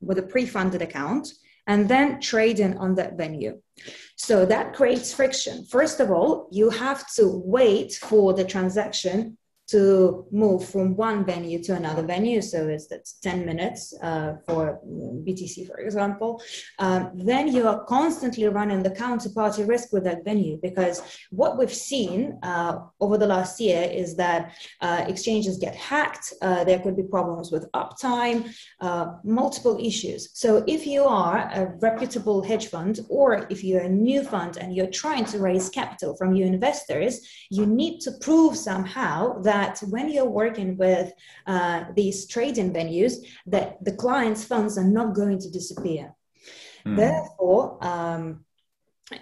with 0.00 0.18
a 0.18 0.22
pre-funded 0.22 0.82
account 0.82 1.28
and 1.68 1.88
then 1.88 2.20
trading 2.20 2.76
on 2.78 2.96
that 2.96 3.16
venue. 3.16 3.60
So 4.16 4.44
that 4.46 4.74
creates 4.74 5.12
friction. 5.14 5.64
First 5.66 6.00
of 6.00 6.10
all, 6.10 6.48
you 6.50 6.70
have 6.70 7.06
to 7.14 7.40
wait 7.44 7.92
for 7.92 8.32
the 8.32 8.44
transaction 8.44 9.38
to 9.68 10.26
move 10.30 10.64
from 10.68 10.96
one 10.96 11.24
venue 11.24 11.62
to 11.62 11.74
another 11.74 12.02
venue. 12.02 12.40
So 12.40 12.68
it's 12.68 12.86
that's 12.86 13.14
10 13.20 13.44
minutes 13.44 13.94
uh, 14.02 14.36
for 14.46 14.80
BTC, 14.86 15.66
for 15.66 15.76
example. 15.78 16.42
Um, 16.78 17.10
then 17.14 17.48
you 17.48 17.68
are 17.68 17.84
constantly 17.84 18.46
running 18.48 18.82
the 18.82 18.90
counterparty 18.90 19.68
risk 19.68 19.92
with 19.92 20.04
that 20.04 20.24
venue 20.24 20.58
because 20.62 21.02
what 21.30 21.58
we've 21.58 21.72
seen 21.72 22.38
uh, 22.42 22.78
over 23.00 23.18
the 23.18 23.26
last 23.26 23.60
year 23.60 23.82
is 23.82 24.16
that 24.16 24.54
uh, 24.80 25.04
exchanges 25.06 25.58
get 25.58 25.74
hacked. 25.74 26.32
Uh, 26.40 26.64
there 26.64 26.78
could 26.78 26.96
be 26.96 27.02
problems 27.02 27.52
with 27.52 27.70
uptime, 27.72 28.50
uh, 28.80 29.06
multiple 29.22 29.78
issues. 29.80 30.30
So 30.32 30.64
if 30.66 30.86
you 30.86 31.04
are 31.04 31.50
a 31.52 31.66
reputable 31.80 32.42
hedge 32.42 32.68
fund 32.68 33.00
or 33.10 33.46
if 33.50 33.62
you're 33.62 33.82
a 33.82 33.88
new 33.88 34.22
fund 34.24 34.56
and 34.56 34.74
you're 34.74 34.94
trying 35.04 35.26
to 35.26 35.38
raise 35.38 35.68
capital 35.68 36.16
from 36.16 36.34
your 36.34 36.46
investors, 36.46 37.20
you 37.50 37.66
need 37.66 38.00
to 38.00 38.12
prove 38.20 38.56
somehow 38.56 39.38
that 39.42 39.57
that 39.58 39.74
when 39.94 40.06
you're 40.14 40.36
working 40.42 40.70
with 40.84 41.08
uh, 41.46 41.78
these 42.00 42.18
trading 42.34 42.70
venues, 42.78 43.14
that 43.54 43.66
the 43.86 43.94
client's 44.04 44.44
funds 44.50 44.72
are 44.80 44.90
not 44.98 45.14
going 45.20 45.38
to 45.44 45.50
disappear. 45.58 46.04
Mm. 46.86 46.96
Therefore, 47.02 47.62
um, 47.92 48.22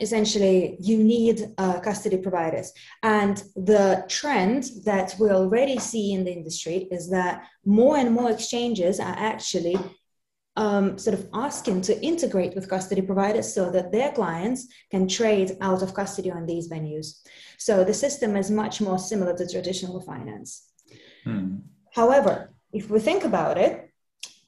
essentially 0.06 0.76
you 0.88 0.98
need 1.16 1.36
uh, 1.58 1.78
custody 1.88 2.18
providers 2.26 2.72
and 3.02 3.36
the 3.72 4.04
trend 4.08 4.62
that 4.84 5.14
we 5.20 5.26
already 5.30 5.78
see 5.78 6.06
in 6.16 6.24
the 6.24 6.32
industry 6.32 6.78
is 6.96 7.08
that 7.16 7.34
more 7.64 7.96
and 7.96 8.10
more 8.18 8.30
exchanges 8.36 8.98
are 8.98 9.16
actually 9.32 9.76
um, 10.56 10.98
sort 10.98 11.14
of 11.18 11.28
asking 11.34 11.82
to 11.82 12.00
integrate 12.02 12.54
with 12.54 12.68
custody 12.68 13.02
providers 13.02 13.52
so 13.52 13.70
that 13.70 13.92
their 13.92 14.10
clients 14.12 14.66
can 14.90 15.06
trade 15.06 15.56
out 15.60 15.82
of 15.82 15.94
custody 15.94 16.30
on 16.30 16.46
these 16.46 16.68
venues 16.68 17.20
so 17.58 17.84
the 17.84 17.94
system 17.94 18.36
is 18.36 18.50
much 18.50 18.80
more 18.80 18.98
similar 18.98 19.36
to 19.36 19.48
traditional 19.48 20.00
finance. 20.00 20.70
Hmm. 21.24 21.56
However, 21.92 22.54
if 22.72 22.90
we 22.90 23.00
think 23.00 23.24
about 23.24 23.58
it, 23.58 23.90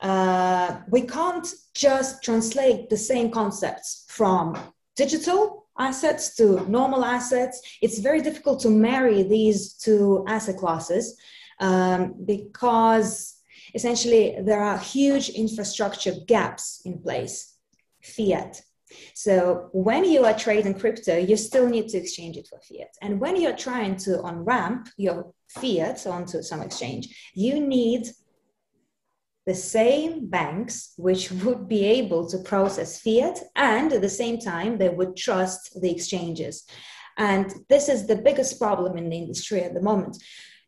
uh, 0.00 0.80
we 0.90 1.02
can't 1.02 1.46
just 1.74 2.22
translate 2.22 2.88
the 2.88 2.96
same 2.96 3.30
concepts 3.30 4.04
from 4.08 4.56
digital 4.96 5.66
assets 5.78 6.36
to 6.36 6.68
normal 6.68 7.04
assets. 7.04 7.60
It's 7.80 7.98
very 7.98 8.20
difficult 8.20 8.60
to 8.60 8.70
marry 8.70 9.22
these 9.22 9.74
two 9.74 10.24
asset 10.28 10.56
classes 10.56 11.16
um, 11.60 12.14
because 12.24 13.37
essentially 13.74 14.36
there 14.40 14.62
are 14.62 14.78
huge 14.78 15.28
infrastructure 15.30 16.12
gaps 16.26 16.80
in 16.84 17.00
place. 17.00 17.54
Fiat, 18.02 18.62
so 19.14 19.68
when 19.72 20.04
you 20.04 20.24
are 20.24 20.36
trading 20.36 20.74
crypto, 20.74 21.16
you 21.16 21.36
still 21.36 21.68
need 21.68 21.88
to 21.88 21.98
exchange 21.98 22.36
it 22.36 22.48
for 22.48 22.58
fiat. 22.60 22.94
And 23.02 23.20
when 23.20 23.40
you're 23.40 23.56
trying 23.56 23.96
to 23.98 24.22
on 24.22 24.44
ramp 24.44 24.88
your 24.96 25.32
fiat 25.48 26.06
onto 26.06 26.42
some 26.42 26.62
exchange, 26.62 27.30
you 27.34 27.60
need 27.60 28.08
the 29.46 29.54
same 29.54 30.28
banks 30.28 30.92
which 30.96 31.30
would 31.32 31.68
be 31.68 31.84
able 31.84 32.28
to 32.28 32.38
process 32.38 33.00
fiat 33.00 33.38
and 33.56 33.92
at 33.92 34.02
the 34.02 34.08
same 34.08 34.38
time 34.38 34.76
they 34.76 34.90
would 34.90 35.16
trust 35.16 35.80
the 35.80 35.90
exchanges. 35.90 36.66
And 37.16 37.52
this 37.68 37.88
is 37.88 38.06
the 38.06 38.16
biggest 38.16 38.58
problem 38.60 38.96
in 38.96 39.08
the 39.08 39.16
industry 39.16 39.62
at 39.62 39.74
the 39.74 39.82
moment. 39.82 40.22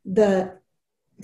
The 0.04 0.59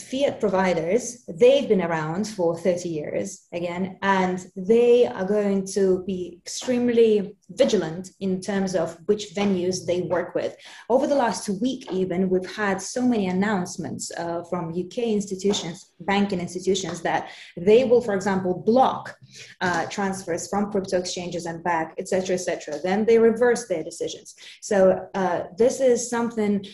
fiat 0.00 0.40
providers, 0.40 1.24
they've 1.28 1.68
been 1.68 1.82
around 1.82 2.26
for 2.26 2.56
30 2.56 2.88
years 2.88 3.46
again, 3.52 3.98
and 4.02 4.46
they 4.56 5.06
are 5.06 5.24
going 5.24 5.66
to 5.68 6.02
be 6.04 6.38
extremely 6.42 7.36
vigilant 7.50 8.10
in 8.20 8.40
terms 8.40 8.74
of 8.74 8.98
which 9.06 9.34
venues 9.34 9.86
they 9.86 10.02
work 10.02 10.34
with. 10.34 10.56
Over 10.88 11.06
the 11.06 11.14
last 11.14 11.48
week, 11.60 11.90
even, 11.92 12.28
we've 12.28 12.56
had 12.56 12.82
so 12.82 13.02
many 13.02 13.28
announcements 13.28 14.10
uh, 14.16 14.42
from 14.44 14.70
UK 14.70 14.98
institutions, 14.98 15.92
banking 16.00 16.40
institutions, 16.40 17.02
that 17.02 17.30
they 17.56 17.84
will, 17.84 18.00
for 18.00 18.14
example, 18.14 18.54
block 18.54 19.16
uh, 19.60 19.86
transfers 19.86 20.48
from 20.48 20.70
crypto 20.70 20.98
exchanges 20.98 21.46
and 21.46 21.62
back, 21.62 21.94
etc., 21.98 22.34
etc. 22.34 22.78
Then 22.82 23.04
they 23.04 23.18
reverse 23.18 23.68
their 23.68 23.84
decisions. 23.84 24.34
So 24.60 25.08
uh, 25.14 25.44
this 25.56 25.80
is 25.80 26.10
something 26.10 26.64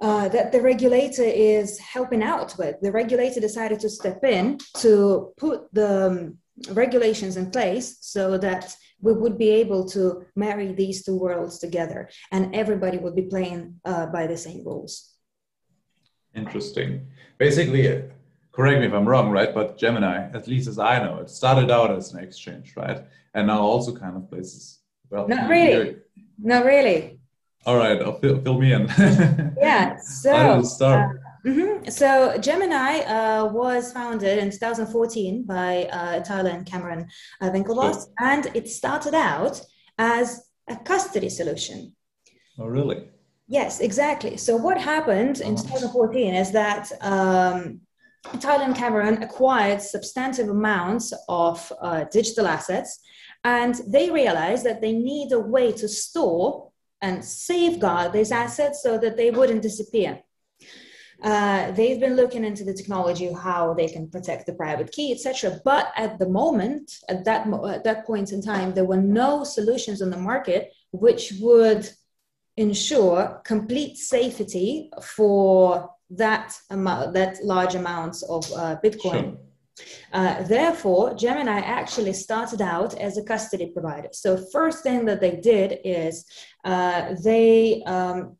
uh, 0.00 0.28
that 0.28 0.52
the 0.52 0.60
regulator 0.60 1.24
is 1.24 1.78
helping 1.78 2.22
out 2.22 2.56
with. 2.58 2.76
The 2.80 2.92
regulator 2.92 3.40
decided 3.40 3.80
to 3.80 3.90
step 3.90 4.24
in 4.24 4.58
to 4.78 5.32
put 5.36 5.72
the 5.72 6.06
um, 6.06 6.38
regulations 6.74 7.36
in 7.36 7.50
place 7.50 7.98
so 8.00 8.38
that 8.38 8.74
we 9.00 9.12
would 9.12 9.38
be 9.38 9.50
able 9.50 9.88
to 9.88 10.24
marry 10.36 10.72
these 10.72 11.04
two 11.04 11.16
worlds 11.18 11.58
together 11.58 12.08
and 12.32 12.54
everybody 12.54 12.98
would 12.98 13.16
be 13.16 13.22
playing 13.22 13.80
uh, 13.84 14.06
by 14.06 14.26
the 14.26 14.36
same 14.36 14.64
rules. 14.64 15.14
Interesting. 16.34 17.06
Basically, 17.38 18.04
correct 18.52 18.80
me 18.80 18.86
if 18.86 18.92
I'm 18.92 19.08
wrong, 19.08 19.30
right? 19.30 19.54
But 19.54 19.78
Gemini, 19.78 20.30
at 20.32 20.46
least 20.46 20.68
as 20.68 20.78
I 20.78 21.02
know, 21.02 21.18
it 21.18 21.30
started 21.30 21.70
out 21.70 21.90
as 21.90 22.12
an 22.12 22.22
exchange, 22.22 22.74
right? 22.76 23.04
And 23.34 23.46
now 23.46 23.60
also 23.60 23.94
kind 23.96 24.16
of 24.16 24.28
places. 24.28 24.78
Well, 25.08 25.26
not 25.26 25.48
really. 25.48 25.96
Not 26.38 26.64
really. 26.64 27.19
All 27.66 27.76
right, 27.76 28.00
I'll 28.00 28.18
fill, 28.18 28.40
fill 28.40 28.58
me 28.58 28.72
in. 28.72 28.86
yeah, 29.58 29.96
so. 29.98 30.32
Uh, 30.32 30.62
mm-hmm. 31.44 31.88
So 31.90 32.38
Gemini 32.38 33.00
uh, 33.00 33.46
was 33.52 33.92
founded 33.92 34.38
in 34.38 34.50
2014 34.50 35.44
by 35.44 35.84
uh, 35.92 36.20
Tyler 36.20 36.50
and 36.50 36.64
Cameron 36.64 37.06
uh, 37.40 37.50
Winklevoss, 37.50 38.04
sure. 38.04 38.12
and 38.18 38.46
it 38.54 38.68
started 38.68 39.14
out 39.14 39.60
as 39.98 40.48
a 40.68 40.76
custody 40.76 41.28
solution. 41.28 41.94
Oh, 42.58 42.66
really? 42.66 43.08
Yes, 43.46 43.80
exactly. 43.80 44.36
So 44.36 44.56
what 44.56 44.80
happened 44.80 45.40
in 45.40 45.56
2014 45.56 46.34
is 46.34 46.52
that 46.52 46.90
um, 47.02 47.80
Tyler 48.38 48.64
and 48.64 48.76
Cameron 48.76 49.22
acquired 49.22 49.82
substantive 49.82 50.48
amounts 50.48 51.12
of 51.28 51.72
uh, 51.80 52.04
digital 52.04 52.46
assets 52.46 53.00
And 53.44 53.74
they 53.86 54.10
realized 54.10 54.64
that 54.66 54.80
they 54.80 54.92
need 54.92 55.32
a 55.32 55.40
way 55.40 55.72
to 55.72 55.88
store 55.88 56.69
and 57.02 57.24
safeguard 57.24 58.12
these 58.12 58.32
assets 58.32 58.82
so 58.82 58.98
that 58.98 59.16
they 59.16 59.30
wouldn't 59.30 59.62
disappear. 59.62 60.20
Uh, 61.22 61.70
they've 61.72 62.00
been 62.00 62.16
looking 62.16 62.44
into 62.44 62.64
the 62.64 62.72
technology, 62.72 63.30
how 63.30 63.74
they 63.74 63.86
can 63.86 64.08
protect 64.08 64.46
the 64.46 64.54
private 64.54 64.90
key, 64.90 65.12
etc. 65.12 65.60
But 65.64 65.92
at 65.96 66.18
the 66.18 66.28
moment, 66.28 66.90
at 67.08 67.24
that 67.26 67.46
at 67.68 67.84
that 67.84 68.06
point 68.06 68.32
in 68.32 68.40
time, 68.40 68.72
there 68.72 68.86
were 68.86 69.00
no 69.00 69.44
solutions 69.44 70.00
on 70.00 70.10
the 70.10 70.16
market 70.16 70.72
which 70.92 71.34
would 71.40 71.88
ensure 72.56 73.40
complete 73.44 73.96
safety 73.96 74.90
for 75.02 75.90
that 76.10 76.58
amount, 76.70 77.12
that 77.14 77.42
large 77.44 77.74
amounts 77.74 78.22
of 78.22 78.44
uh, 78.52 78.76
Bitcoin. 78.82 79.36
Sure. 79.36 79.49
Uh, 80.12 80.42
therefore, 80.42 81.14
Gemini 81.14 81.60
actually 81.60 82.12
started 82.12 82.60
out 82.60 82.94
as 82.98 83.16
a 83.16 83.22
custody 83.22 83.70
provider. 83.70 84.08
So, 84.12 84.36
first 84.52 84.82
thing 84.82 85.04
that 85.06 85.20
they 85.20 85.36
did 85.36 85.78
is 85.84 86.24
uh, 86.64 87.14
they 87.22 87.82
um, 87.84 88.36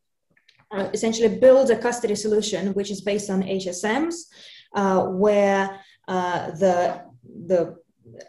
uh, 0.71 0.89
essentially 0.93 1.39
build 1.39 1.71
a 1.71 1.77
custody 1.77 2.15
solution 2.15 2.75
which 2.75 2.91
is 2.91 3.01
based 3.01 3.31
on 3.31 3.43
HSMs, 3.43 4.15
uh, 4.75 5.05
where 5.07 5.81
uh, 6.09 6.51
the 6.53 7.03
the 7.47 7.77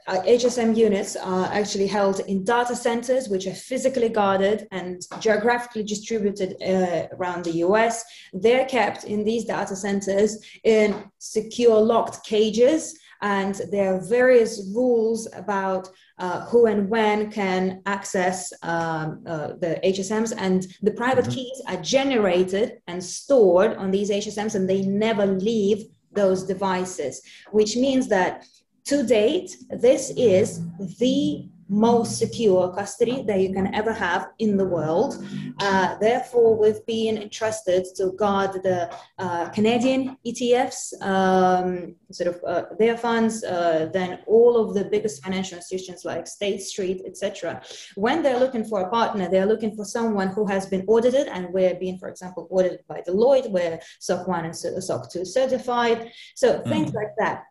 HSM 0.07 0.75
units 0.75 1.15
are 1.15 1.45
actually 1.45 1.87
held 1.87 2.19
in 2.21 2.43
data 2.43 2.75
centers, 2.75 3.29
which 3.29 3.47
are 3.47 3.53
physically 3.53 4.09
guarded 4.09 4.67
and 4.71 5.01
geographically 5.19 5.83
distributed 5.83 6.55
uh, 6.61 7.07
around 7.15 7.45
the 7.45 7.57
US. 7.65 8.03
They're 8.33 8.65
kept 8.65 9.03
in 9.05 9.23
these 9.23 9.45
data 9.45 9.75
centers 9.75 10.37
in 10.63 10.95
secure 11.19 11.79
locked 11.79 12.25
cages. 12.25 12.97
And 13.23 13.53
there 13.71 13.93
are 13.93 14.01
various 14.01 14.71
rules 14.73 15.27
about 15.33 15.89
uh, 16.17 16.45
who 16.45 16.65
and 16.65 16.89
when 16.89 17.31
can 17.31 17.81
access 17.85 18.51
um, 18.63 19.23
uh, 19.27 19.49
the 19.59 19.79
HSMs. 19.83 20.33
And 20.37 20.65
the 20.81 20.91
private 20.91 21.25
mm-hmm. 21.25 21.33
keys 21.33 21.61
are 21.67 21.81
generated 21.81 22.81
and 22.87 23.03
stored 23.03 23.75
on 23.75 23.91
these 23.91 24.09
HSMs, 24.09 24.55
and 24.55 24.67
they 24.67 24.81
never 24.81 25.25
leave 25.25 25.85
those 26.13 26.43
devices, 26.43 27.21
which 27.51 27.75
means 27.75 28.07
that 28.09 28.45
to 28.85 29.03
date, 29.03 29.55
this 29.69 30.11
is 30.17 30.61
the 30.99 31.49
most 31.71 32.19
secure 32.19 32.73
custody 32.73 33.23
that 33.23 33.39
you 33.39 33.53
can 33.53 33.73
ever 33.73 33.93
have 33.93 34.27
in 34.39 34.57
the 34.57 34.65
world. 34.65 35.25
Uh, 35.61 35.97
therefore, 35.99 36.57
we've 36.57 36.85
been 36.85 37.17
entrusted 37.17 37.85
to 37.95 38.11
guard 38.17 38.51
the 38.61 38.93
uh, 39.17 39.47
Canadian 39.49 40.17
ETFs, 40.27 40.93
um, 41.01 41.95
sort 42.11 42.35
of 42.35 42.43
uh, 42.45 42.63
their 42.77 42.97
funds, 42.97 43.43
uh, 43.45 43.89
then 43.93 44.19
all 44.27 44.57
of 44.57 44.73
the 44.75 44.83
biggest 44.83 45.23
financial 45.23 45.55
institutions 45.55 46.03
like 46.03 46.27
State 46.27 46.61
Street, 46.61 47.03
etc. 47.05 47.61
When 47.95 48.21
they're 48.21 48.39
looking 48.39 48.65
for 48.65 48.81
a 48.81 48.89
partner, 48.89 49.29
they're 49.29 49.45
looking 49.45 49.73
for 49.73 49.85
someone 49.85 50.27
who 50.27 50.45
has 50.47 50.65
been 50.65 50.83
audited, 50.87 51.27
and 51.29 51.53
we're 51.53 51.75
being, 51.75 51.97
for 51.97 52.09
example, 52.09 52.49
audited 52.51 52.81
by 52.89 53.01
Deloitte, 53.07 53.49
we're 53.49 53.79
SOC 53.99 54.27
1 54.27 54.45
and 54.45 54.55
SOC 54.55 55.09
2 55.09 55.23
certified. 55.23 56.11
So 56.35 56.59
mm. 56.59 56.63
things 56.67 56.93
like 56.93 57.13
that. 57.19 57.45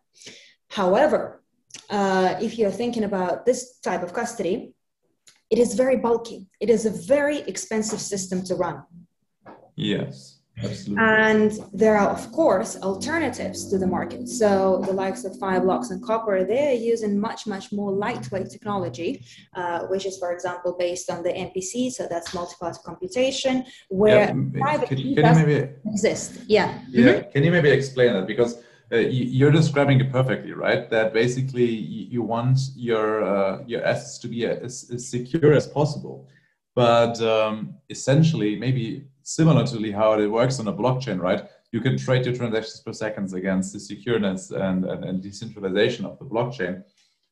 However, 0.70 1.42
uh, 1.90 2.36
if 2.40 2.58
you're 2.58 2.70
thinking 2.70 3.04
about 3.04 3.44
this 3.44 3.78
type 3.80 4.02
of 4.02 4.12
custody, 4.12 4.72
it 5.50 5.58
is 5.58 5.74
very 5.74 5.96
bulky. 5.96 6.46
It 6.60 6.70
is 6.70 6.86
a 6.86 6.90
very 6.90 7.38
expensive 7.40 8.00
system 8.00 8.42
to 8.44 8.54
run. 8.54 8.82
Yes. 9.76 10.40
Absolutely. 10.62 11.04
And 11.04 11.52
there 11.72 11.96
are, 11.96 12.10
of 12.10 12.30
course, 12.32 12.76
alternatives 12.82 13.70
to 13.70 13.78
the 13.78 13.86
market. 13.86 14.28
So 14.28 14.82
the 14.84 14.92
likes 14.92 15.24
of 15.24 15.32
Fireblocks 15.38 15.90
and 15.90 16.02
Copper, 16.02 16.44
they're 16.44 16.74
using 16.74 17.18
much, 17.18 17.46
much 17.46 17.72
more 17.72 17.90
lightweight 17.90 18.50
technology, 18.50 19.24
uh, 19.54 19.86
which 19.86 20.04
is, 20.06 20.18
for 20.18 20.32
example, 20.32 20.76
based 20.78 21.10
on 21.10 21.22
the 21.22 21.30
MPC. 21.30 21.90
So 21.92 22.06
that's 22.10 22.34
multi-party 22.34 22.78
computation, 22.84 23.64
where 23.88 24.26
yeah, 24.26 24.60
private 24.60 24.88
can, 24.88 24.99
key 24.99 25.14
can 25.14 25.25
doesn't 25.25 25.49
maybe, 25.49 25.71
exist. 25.86 26.40
Yeah. 26.47 26.78
Yeah. 26.90 27.06
Mm-hmm. 27.06 27.30
Can 27.30 27.45
you 27.45 27.50
maybe 27.50 27.71
explain 27.71 28.12
that? 28.12 28.26
Because 28.26 28.62
uh, 28.92 28.96
you're 28.96 29.52
describing 29.52 30.00
it 30.00 30.10
perfectly, 30.10 30.52
right? 30.52 30.90
That 30.90 31.12
basically 31.12 31.64
you 31.64 32.22
want 32.22 32.58
your 32.74 33.24
uh, 33.24 33.62
your 33.66 33.84
assets 33.84 34.18
to 34.18 34.28
be 34.28 34.46
as, 34.46 34.90
as, 34.92 35.08
secure 35.08 35.52
as 35.52 35.66
possible, 35.66 36.28
but 36.74 37.20
um, 37.22 37.74
essentially, 37.88 38.56
maybe 38.56 39.04
similarly 39.22 39.92
how 39.92 40.12
it 40.14 40.26
works 40.26 40.58
on 40.58 40.66
a 40.66 40.72
blockchain, 40.72 41.20
right? 41.20 41.42
You 41.70 41.80
can 41.80 41.96
trade 41.96 42.26
your 42.26 42.34
transactions 42.34 42.80
per 42.80 42.92
seconds 42.92 43.32
against 43.32 43.72
the 43.72 43.78
secureness 43.78 44.50
and, 44.50 44.84
and, 44.84 45.04
and 45.04 45.22
decentralization 45.22 46.04
of 46.04 46.18
the 46.18 46.24
blockchain. 46.24 46.82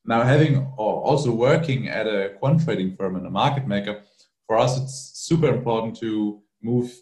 Now, 0.05 0.23
having 0.23 0.59
or 0.77 1.03
also 1.03 1.33
working 1.33 1.89
at 1.89 2.07
a 2.07 2.35
quant 2.39 2.63
trading 2.63 2.95
firm 2.95 3.17
and 3.17 3.27
a 3.27 3.31
market 3.31 3.67
maker, 3.67 4.03
for 4.47 4.59
us 4.59 4.79
it's 4.79 5.13
super 5.15 5.49
important 5.49 5.97
to 5.99 6.41
move 6.63 6.93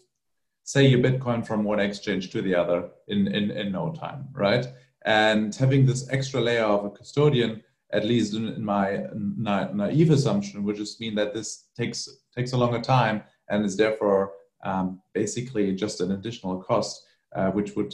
say 0.67 0.85
your 0.85 0.99
Bitcoin 0.99 1.47
from 1.47 1.63
one 1.63 1.79
exchange 1.79 2.29
to 2.29 2.41
the 2.41 2.53
other 2.53 2.89
in, 3.07 3.25
in, 3.27 3.51
in 3.51 3.71
no 3.71 3.89
time, 3.93 4.27
right? 4.33 4.67
And 5.05 5.55
having 5.55 5.85
this 5.85 6.09
extra 6.11 6.41
layer 6.41 6.65
of 6.65 6.83
a 6.83 6.89
custodian, 6.89 7.63
at 7.93 8.03
least 8.03 8.33
in, 8.33 8.49
in 8.49 8.65
my 8.65 9.05
na- 9.13 9.71
naive 9.71 10.11
assumption, 10.11 10.65
would 10.65 10.75
just 10.75 10.99
mean 10.99 11.15
that 11.15 11.33
this 11.33 11.69
takes 11.77 12.09
takes 12.35 12.51
a 12.51 12.57
longer 12.57 12.81
time 12.81 13.23
and 13.49 13.63
is 13.63 13.77
therefore 13.77 14.33
um, 14.65 15.01
basically 15.13 15.73
just 15.73 16.01
an 16.01 16.11
additional 16.11 16.61
cost, 16.61 17.01
uh, 17.33 17.49
which 17.51 17.77
would 17.77 17.93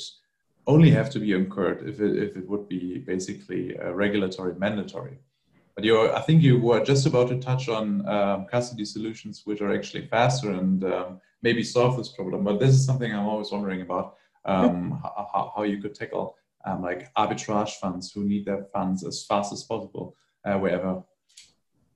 only 0.65 0.89
have 0.89 1.11
to 1.11 1.19
be 1.19 1.31
incurred 1.33 1.87
if 1.87 1.99
it, 1.99 2.17
if 2.17 2.35
it 2.35 2.49
would 2.49 2.67
be 2.67 2.97
basically 2.97 3.77
uh, 3.77 3.91
regulatory 3.91 4.55
mandatory. 4.55 5.19
But 5.75 5.83
you 5.83 6.11
I 6.11 6.21
think 6.21 6.43
you 6.43 6.59
were 6.59 6.83
just 6.83 7.05
about 7.07 7.29
to 7.29 7.39
touch 7.39 7.67
on 7.67 8.07
um, 8.07 8.45
custody 8.45 8.85
solutions, 8.85 9.41
which 9.45 9.61
are 9.61 9.73
actually 9.73 10.07
faster 10.07 10.51
and 10.51 10.83
um, 10.83 11.21
maybe 11.41 11.63
solve 11.63 11.97
this 11.97 12.09
problem. 12.09 12.43
But 12.43 12.59
this 12.59 12.69
is 12.69 12.85
something 12.85 13.11
I'm 13.11 13.27
always 13.27 13.51
wondering 13.51 13.81
about 13.81 14.15
um, 14.45 14.99
how, 15.33 15.53
how 15.55 15.63
you 15.63 15.81
could 15.81 15.95
tackle 15.95 16.35
um, 16.65 16.81
like 16.81 17.13
arbitrage 17.15 17.73
funds 17.81 18.11
who 18.11 18.23
need 18.23 18.45
their 18.45 18.65
funds 18.73 19.03
as 19.05 19.25
fast 19.25 19.51
as 19.51 19.63
possible 19.63 20.15
uh, 20.45 20.57
wherever. 20.57 21.03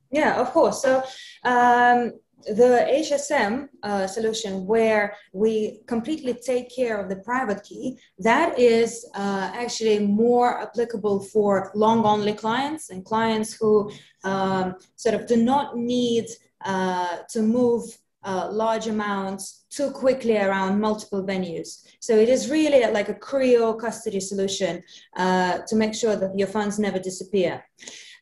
Yeah, 0.10 0.40
of 0.40 0.52
course. 0.52 0.82
So 0.82 1.04
um, 1.44 2.14
the 2.48 2.88
HSM 2.90 3.70
uh, 3.84 4.08
solution, 4.08 4.66
where 4.66 5.16
we 5.34 5.82
completely 5.86 6.34
take 6.34 6.74
care 6.74 6.98
of 6.98 7.10
the 7.10 7.18
private 7.18 7.64
key, 7.64 7.98
that 8.20 8.58
is 8.58 9.06
uh, 9.16 9.52
actually 9.54 10.00
more 10.00 10.62
applicable 10.62 11.20
for 11.20 11.72
long 11.76 12.06
only 12.06 12.34
clients 12.34 12.90
and 12.90 13.04
clients 13.04 13.54
who 13.54 13.92
um, 14.24 14.76
sort 14.96 15.16
of 15.16 15.28
do 15.28 15.38
not 15.38 15.78
need 15.78 16.26
uh, 16.66 17.18
to 17.30 17.42
move 17.42 17.84
uh, 18.24 18.50
large 18.52 18.88
amounts 18.88 19.66
too 19.70 19.92
quickly 19.92 20.38
around 20.38 20.80
multiple 20.80 21.24
venues. 21.24 21.86
So 22.00 22.16
it 22.16 22.30
is 22.30 22.50
really 22.50 22.90
like 22.92 23.10
a 23.10 23.14
cryo 23.14 23.80
custody 23.80 24.20
solution 24.20 24.84
uh, 25.16 25.60
to 25.68 25.76
make 25.76 25.94
sure 25.94 26.16
that 26.16 26.38
your 26.38 26.48
funds 26.48 26.80
never 26.80 27.00
disappear. 27.00 27.64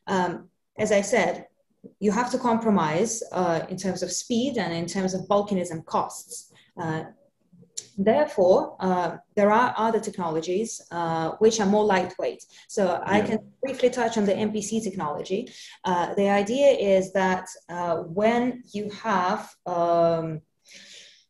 Um, 0.07 0.49
as 0.77 0.91
I 0.91 1.01
said, 1.01 1.47
you 1.99 2.11
have 2.11 2.31
to 2.31 2.37
compromise 2.37 3.23
uh, 3.31 3.61
in 3.69 3.77
terms 3.77 4.03
of 4.03 4.11
speed 4.11 4.57
and 4.57 4.73
in 4.73 4.85
terms 4.85 5.13
of 5.13 5.27
bulkiness 5.27 5.71
and 5.71 5.85
costs. 5.85 6.51
Uh, 6.77 7.03
Therefore, 7.97 8.75
uh, 8.79 9.17
there 9.35 9.51
are 9.51 9.73
other 9.77 9.99
technologies 9.99 10.81
uh, 10.91 11.31
which 11.39 11.59
are 11.59 11.65
more 11.65 11.85
lightweight. 11.85 12.43
So 12.67 12.85
yeah. 12.85 13.01
I 13.05 13.21
can 13.21 13.39
briefly 13.63 13.89
touch 13.89 14.17
on 14.17 14.25
the 14.25 14.33
MPC 14.33 14.83
technology. 14.83 15.49
Uh, 15.83 16.13
the 16.15 16.29
idea 16.29 16.71
is 16.71 17.13
that 17.13 17.47
uh, 17.69 17.97
when 17.97 18.63
you 18.73 18.89
have 19.01 19.49
um, 19.65 20.41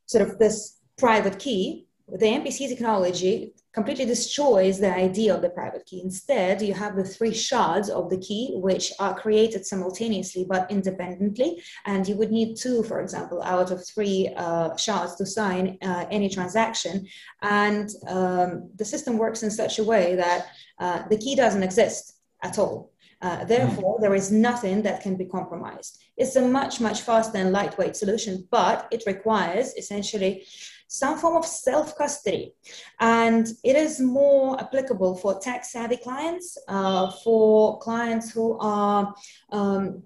sort 0.07 0.27
of 0.27 0.39
this 0.39 0.79
private 0.97 1.37
key, 1.37 1.87
the 2.07 2.25
MPC 2.25 2.67
technology 2.67 3.53
completely 3.75 4.05
destroys 4.05 4.79
the 4.79 4.93
idea 5.07 5.35
of 5.35 5.41
the 5.41 5.49
private 5.49 5.85
key. 5.85 6.01
Instead, 6.01 6.61
you 6.61 6.73
have 6.73 6.95
the 6.95 7.03
three 7.03 7.33
shards 7.33 7.89
of 7.89 8.09
the 8.09 8.17
key, 8.27 8.53
which 8.55 8.93
are 8.99 9.13
created 9.23 9.65
simultaneously 9.65 10.45
but 10.47 10.71
independently. 10.71 11.61
And 11.85 12.07
you 12.07 12.15
would 12.15 12.31
need 12.31 12.55
two, 12.55 12.83
for 12.83 13.01
example, 13.01 13.43
out 13.43 13.71
of 13.71 13.85
three 13.85 14.33
uh, 14.37 14.77
shards 14.77 15.15
to 15.17 15.25
sign 15.25 15.77
uh, 15.81 16.05
any 16.09 16.29
transaction. 16.29 17.05
And 17.41 17.89
um, 18.07 18.69
the 18.79 18.85
system 18.85 19.17
works 19.17 19.43
in 19.43 19.51
such 19.51 19.77
a 19.77 19.83
way 19.83 20.15
that 20.15 20.41
uh, 20.79 20.99
the 21.09 21.17
key 21.17 21.35
doesn't 21.35 21.63
exist 21.69 22.13
at 22.41 22.57
all. 22.57 22.93
Uh, 23.21 23.43
therefore, 23.43 23.97
there 23.99 24.15
is 24.15 24.31
nothing 24.31 24.83
that 24.83 25.01
can 25.01 25.15
be 25.17 25.25
compromised. 25.25 26.01
It's 26.15 26.35
a 26.35 26.47
much, 26.47 26.79
much 26.79 27.01
faster 27.01 27.37
and 27.37 27.51
lightweight 27.51 27.95
solution, 27.95 28.47
but 28.51 28.87
it 28.91 29.03
requires 29.05 29.73
essentially 29.75 30.45
some 30.87 31.17
form 31.17 31.35
of 31.35 31.45
self 31.45 31.97
custody. 31.97 32.53
And 32.99 33.47
it 33.63 33.75
is 33.75 33.99
more 33.99 34.59
applicable 34.59 35.15
for 35.15 35.39
tech 35.39 35.65
savvy 35.65 35.97
clients, 35.97 36.57
uh, 36.67 37.11
for 37.23 37.79
clients 37.79 38.31
who 38.31 38.57
are 38.59 39.13
um, 39.51 40.03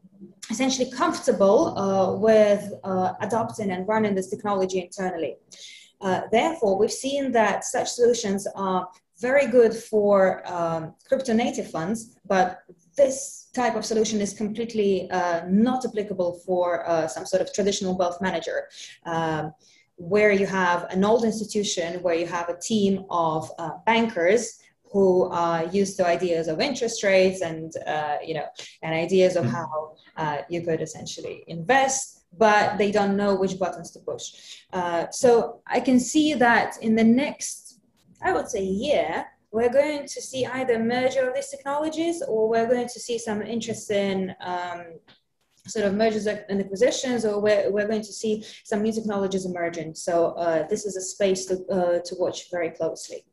essentially 0.49 0.91
comfortable 0.91 1.77
uh, 1.77 2.15
with 2.15 2.73
uh, 2.83 3.13
adopting 3.21 3.71
and 3.71 3.87
running 3.87 4.15
this 4.15 4.29
technology 4.29 4.79
internally. 4.81 5.35
Uh, 6.01 6.21
therefore, 6.31 6.77
we've 6.77 6.91
seen 6.91 7.31
that 7.33 7.65
such 7.65 7.89
solutions 7.89 8.47
are 8.55 8.87
very 9.19 9.47
good 9.47 9.73
for 9.73 10.41
um, 10.49 10.95
crypto 11.07 11.33
native 11.33 11.69
funds, 11.69 12.17
but 12.25 12.59
this 12.95 13.49
type 13.53 13.75
of 13.75 13.85
solution 13.85 14.21
is 14.21 14.33
completely 14.33 15.09
uh, 15.11 15.41
not 15.47 15.85
applicable 15.85 16.39
for 16.45 16.87
uh, 16.87 17.07
some 17.07 17.25
sort 17.25 17.41
of 17.41 17.53
traditional 17.53 17.97
wealth 17.97 18.21
manager. 18.21 18.69
Um, 19.05 19.53
where 19.99 20.31
you 20.31 20.45
have 20.47 20.85
an 20.91 21.03
old 21.03 21.25
institution 21.25 22.01
where 22.01 22.15
you 22.15 22.25
have 22.25 22.47
a 22.47 22.57
team 22.57 23.05
of 23.09 23.51
uh, 23.59 23.71
bankers 23.85 24.59
who 24.91 25.25
are 25.25 25.65
used 25.65 25.97
to 25.97 26.07
ideas 26.07 26.47
of 26.47 26.61
interest 26.61 27.03
rates 27.03 27.41
and 27.41 27.73
uh, 27.85 28.17
you 28.25 28.33
know 28.33 28.45
and 28.81 28.95
ideas 28.95 29.35
of 29.35 29.43
mm-hmm. 29.43 29.55
how 29.55 29.95
uh, 30.15 30.37
you 30.49 30.61
could 30.61 30.81
essentially 30.81 31.43
invest 31.47 32.23
but 32.37 32.77
they 32.77 32.91
don't 32.91 33.17
know 33.17 33.35
which 33.35 33.59
buttons 33.59 33.91
to 33.91 33.99
push 33.99 34.61
uh, 34.73 35.05
so 35.11 35.61
i 35.67 35.79
can 35.79 35.99
see 35.99 36.33
that 36.33 36.77
in 36.81 36.95
the 36.95 37.03
next 37.03 37.79
i 38.21 38.31
would 38.31 38.47
say 38.47 38.63
year 38.63 39.25
we're 39.51 39.69
going 39.69 40.03
to 40.03 40.21
see 40.21 40.45
either 40.45 40.79
merger 40.79 41.27
of 41.27 41.35
these 41.35 41.49
technologies 41.49 42.21
or 42.27 42.47
we're 42.47 42.67
going 42.67 42.87
to 42.87 42.99
see 42.99 43.17
some 43.17 43.41
interesting 43.41 44.33
um, 44.41 44.85
sort 45.69 45.85
of 45.85 45.93
mergers 45.93 46.25
and 46.27 46.59
acquisitions, 46.59 47.25
or 47.25 47.39
we're, 47.39 47.71
we're 47.71 47.87
going 47.87 48.01
to 48.01 48.13
see 48.13 48.43
some 48.63 48.81
new 48.81 48.91
technologies 48.91 49.45
emerging. 49.45 49.95
So 49.95 50.31
uh, 50.31 50.67
this 50.67 50.85
is 50.85 50.95
a 50.95 51.01
space 51.01 51.45
to, 51.45 51.55
uh, 51.71 51.99
to 51.99 52.15
watch 52.19 52.49
very 52.51 52.71
closely. 52.71 53.25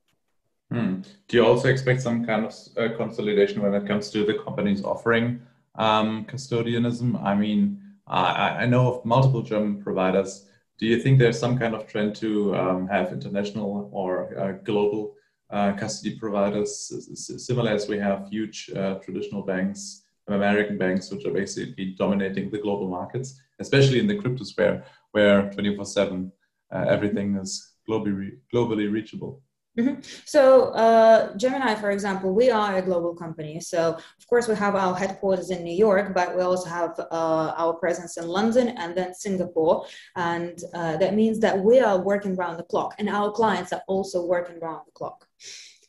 Hmm. 0.70 1.02
Do 1.28 1.36
you 1.36 1.46
also 1.46 1.68
expect 1.68 2.02
some 2.02 2.26
kind 2.26 2.44
of 2.44 2.54
uh, 2.76 2.96
consolidation 2.96 3.62
when 3.62 3.74
it 3.74 3.86
comes 3.86 4.10
to 4.10 4.24
the 4.24 4.34
companies 4.44 4.82
offering 4.82 5.40
um, 5.76 6.24
custodianism? 6.24 7.22
I 7.22 7.34
mean, 7.34 7.80
I, 8.06 8.62
I, 8.62 8.66
know 8.66 8.94
of 8.94 9.04
multiple 9.04 9.42
German 9.42 9.80
providers. 9.82 10.46
Do 10.78 10.86
you 10.86 10.98
think 11.00 11.18
there's 11.18 11.38
some 11.38 11.56
kind 11.56 11.74
of 11.74 11.86
trend 11.86 12.16
to 12.16 12.56
um, 12.56 12.88
have 12.88 13.12
international 13.12 13.88
or 13.92 14.36
uh, 14.38 14.52
global 14.64 15.14
uh, 15.50 15.72
custody 15.74 16.18
providers, 16.18 16.92
similar 17.38 17.70
as 17.70 17.88
we 17.88 17.98
have 17.98 18.28
huge 18.28 18.70
uh, 18.76 18.96
traditional 18.96 19.42
banks 19.42 20.02
American 20.34 20.76
banks, 20.78 21.10
which 21.10 21.24
are 21.24 21.32
basically 21.32 21.94
dominating 21.98 22.50
the 22.50 22.58
global 22.58 22.88
markets, 22.88 23.40
especially 23.60 24.00
in 24.00 24.06
the 24.06 24.16
crypto 24.16 24.44
sphere, 24.44 24.84
where 25.12 25.50
24 25.52 25.84
7 25.84 26.32
uh, 26.74 26.84
everything 26.88 27.36
is 27.36 27.74
globally, 27.88 28.30
globally 28.52 28.90
reachable. 28.90 29.42
Mm-hmm. 29.78 30.00
So, 30.24 30.70
uh, 30.70 31.36
Gemini, 31.36 31.74
for 31.74 31.90
example, 31.90 32.32
we 32.32 32.50
are 32.50 32.76
a 32.76 32.82
global 32.82 33.14
company. 33.14 33.60
So, 33.60 33.92
of 33.92 34.26
course, 34.26 34.48
we 34.48 34.54
have 34.54 34.74
our 34.74 34.94
headquarters 34.96 35.50
in 35.50 35.62
New 35.62 35.76
York, 35.76 36.14
but 36.14 36.34
we 36.34 36.42
also 36.42 36.68
have 36.70 36.98
uh, 36.98 37.52
our 37.56 37.74
presence 37.74 38.16
in 38.16 38.26
London 38.26 38.68
and 38.68 38.96
then 38.96 39.12
Singapore. 39.12 39.84
And 40.16 40.58
uh, 40.72 40.96
that 40.96 41.14
means 41.14 41.40
that 41.40 41.58
we 41.58 41.80
are 41.80 41.98
working 41.98 42.36
around 42.36 42.56
the 42.56 42.62
clock, 42.62 42.94
and 42.98 43.08
our 43.10 43.30
clients 43.30 43.72
are 43.74 43.82
also 43.86 44.24
working 44.24 44.56
around 44.62 44.80
the 44.86 44.92
clock. 44.92 45.26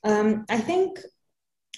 Um, 0.03 0.45
I 0.49 0.59
think 0.59 0.99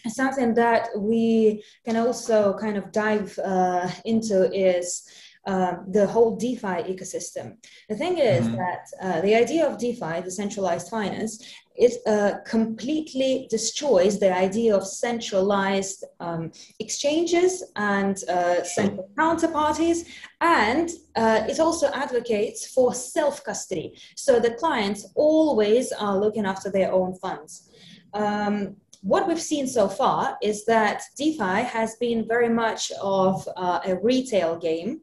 something 0.08 0.54
that 0.56 0.90
we 0.98 1.64
can 1.86 1.98
also 1.98 2.58
kind 2.58 2.78
of 2.78 2.92
dive 2.92 3.38
uh, 3.40 3.90
into 4.06 4.52
is 4.54 5.08
uh, 5.46 5.78
the 5.88 6.06
whole 6.06 6.36
DeFi 6.36 6.84
ecosystem. 6.94 7.58
The 7.88 7.96
thing 7.96 8.18
is 8.18 8.46
mm-hmm. 8.46 8.58
that 8.58 8.86
uh, 9.02 9.22
the 9.22 9.36
idea 9.36 9.66
of 9.66 9.78
DeFi, 9.78 10.22
decentralized 10.22 10.90
finance, 10.90 11.44
it 11.76 11.94
uh, 12.06 12.40
completely 12.46 13.48
destroys 13.50 14.20
the 14.20 14.32
idea 14.32 14.76
of 14.76 14.86
centralized 14.86 16.04
um, 16.20 16.52
exchanges 16.80 17.64
and 17.78 18.22
uh, 18.30 18.64
central 18.64 19.10
counterparties, 19.18 20.06
and 20.42 20.90
uh, 21.16 21.46
it 21.48 21.60
also 21.62 21.88
advocates 21.94 22.68
for 22.68 22.94
self 22.94 23.44
custody. 23.44 23.98
So 24.18 24.40
the 24.42 24.52
clients 24.52 25.08
always 25.16 25.94
are 25.94 26.18
looking 26.20 26.46
after 26.46 26.70
their 26.70 26.92
own 26.92 27.16
funds. 27.16 27.70
Um, 28.14 28.76
what 29.02 29.28
we've 29.28 29.42
seen 29.42 29.68
so 29.68 29.88
far 29.88 30.38
is 30.42 30.66
that 30.66 31.04
DeFi 31.18 31.64
has 31.64 31.96
been 31.98 32.28
very 32.28 32.50
much 32.50 32.92
of 33.02 33.48
uh, 33.56 33.80
a 33.86 33.96
retail 33.96 34.58
game 34.58 35.02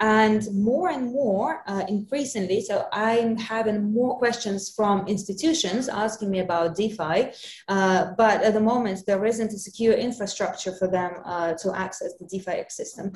and 0.00 0.42
more 0.52 0.90
and 0.90 1.12
more 1.12 1.62
uh, 1.66 1.84
increasingly 1.88 2.60
so 2.60 2.86
i'm 2.92 3.36
having 3.36 3.92
more 3.92 4.18
questions 4.18 4.72
from 4.74 5.06
institutions 5.06 5.88
asking 5.88 6.30
me 6.30 6.40
about 6.40 6.76
defi 6.76 7.30
uh, 7.68 8.12
but 8.16 8.42
at 8.42 8.54
the 8.54 8.60
moment 8.60 9.00
there 9.06 9.24
isn't 9.24 9.52
a 9.52 9.58
secure 9.58 9.94
infrastructure 9.94 10.72
for 10.72 10.88
them 10.88 11.12
uh, 11.24 11.52
to 11.54 11.72
access 11.76 12.14
the 12.18 12.26
defi 12.26 12.62
ecosystem 12.62 13.06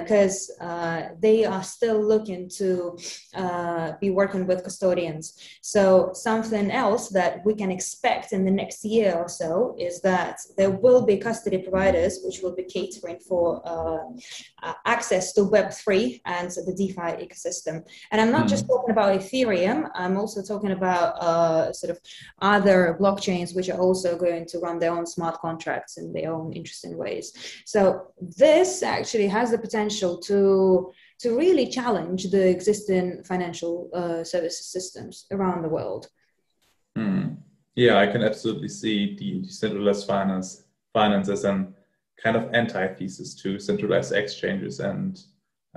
because 0.00 0.50
uh, 0.60 0.78
uh, 0.78 1.08
they 1.20 1.44
are 1.44 1.62
still 1.62 2.00
looking 2.00 2.48
to 2.48 2.96
uh, 3.34 3.92
be 4.00 4.10
working 4.10 4.46
with 4.46 4.62
custodians. 4.62 5.26
So 5.60 6.10
something 6.12 6.70
else 6.70 7.08
that 7.10 7.44
we 7.44 7.54
can 7.54 7.70
expect 7.70 8.32
in 8.32 8.44
the 8.44 8.50
next 8.50 8.84
year 8.84 9.14
or 9.14 9.28
so 9.28 9.74
is 9.78 10.00
that 10.02 10.36
there 10.56 10.70
will 10.70 11.02
be 11.04 11.16
custody 11.16 11.58
providers 11.58 12.20
which 12.24 12.40
will 12.42 12.54
be 12.54 12.64
catering 12.64 13.18
for 13.28 13.46
access 14.86 15.32
to 15.34 15.40
web3 15.42 15.87
and 16.24 16.50
the 16.50 16.74
DeFi 16.76 17.24
ecosystem. 17.24 17.86
And 18.10 18.20
I'm 18.20 18.30
not 18.30 18.46
mm. 18.46 18.50
just 18.50 18.64
hmm. 18.64 18.72
talking 18.72 18.90
about 18.90 19.18
Ethereum, 19.18 19.90
I'm 19.94 20.16
also 20.16 20.42
talking 20.42 20.72
about 20.72 21.14
uh, 21.22 21.72
sort 21.72 21.90
of 21.90 21.98
other 22.40 22.96
blockchains 23.00 23.54
which 23.54 23.68
are 23.70 23.78
also 23.78 24.16
going 24.16 24.46
to 24.46 24.58
run 24.58 24.78
their 24.78 24.92
own 24.92 25.06
smart 25.06 25.38
contracts 25.40 25.96
in 25.98 26.12
their 26.12 26.32
own 26.32 26.52
interesting 26.52 26.96
ways. 26.96 27.32
So 27.64 28.12
this 28.20 28.82
actually 28.82 29.28
has 29.28 29.50
the 29.50 29.58
potential 29.58 30.18
to 30.18 30.92
to 31.20 31.36
really 31.36 31.66
challenge 31.68 32.30
the 32.30 32.48
existing 32.48 33.24
financial 33.24 33.90
uh, 33.92 34.22
services 34.22 34.66
systems 34.66 35.26
around 35.32 35.62
the 35.62 35.68
world. 35.68 36.06
Hmm. 36.94 37.34
Yeah, 37.74 37.98
I 37.98 38.06
can 38.06 38.22
absolutely 38.22 38.68
see 38.68 39.16
the 39.16 39.42
decentralized 39.42 40.06
finance 40.06 40.64
finance 40.92 41.28
as 41.28 41.44
an 41.44 41.74
kind 42.22 42.36
of 42.36 42.52
antithesis 42.52 43.34
to 43.36 43.58
centralized 43.58 44.12
exchanges 44.12 44.80
and 44.80 45.20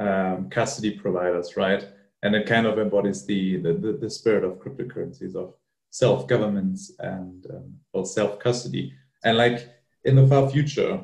um, 0.01 0.49
custody 0.49 0.91
providers, 0.91 1.55
right? 1.55 1.87
And 2.23 2.35
it 2.35 2.47
kind 2.47 2.65
of 2.65 2.79
embodies 2.79 3.25
the, 3.25 3.57
the, 3.57 3.97
the 3.99 4.09
spirit 4.09 4.43
of 4.43 4.59
cryptocurrencies 4.59 5.35
of 5.35 5.53
self 5.89 6.27
governments 6.27 6.91
and 6.99 7.45
um, 7.49 7.73
well, 7.93 8.05
self 8.05 8.39
custody. 8.39 8.93
And 9.23 9.37
like 9.37 9.69
in 10.05 10.15
the 10.15 10.27
far 10.27 10.49
future, 10.49 10.99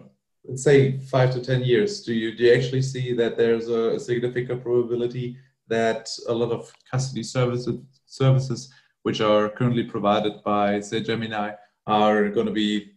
let's 0.45 0.63
say 0.63 0.99
five 0.99 1.31
to 1.33 1.41
10 1.41 1.63
years, 1.63 2.01
do 2.03 2.13
you, 2.13 2.35
do 2.35 2.43
you 2.45 2.53
actually 2.53 2.81
see 2.81 3.13
that 3.13 3.37
there's 3.37 3.69
a, 3.69 3.95
a 3.95 3.99
significant 3.99 4.63
probability 4.63 5.37
that 5.67 6.09
a 6.27 6.33
lot 6.33 6.51
of 6.51 6.71
custody 6.89 7.23
services, 7.23 7.79
services 8.05 8.73
which 9.03 9.21
are 9.21 9.49
currently 9.49 9.83
provided 9.83 10.43
by, 10.43 10.79
say, 10.79 11.01
Gemini, 11.01 11.51
are 11.85 12.29
going 12.29 12.45
to 12.47 12.51
be 12.51 12.91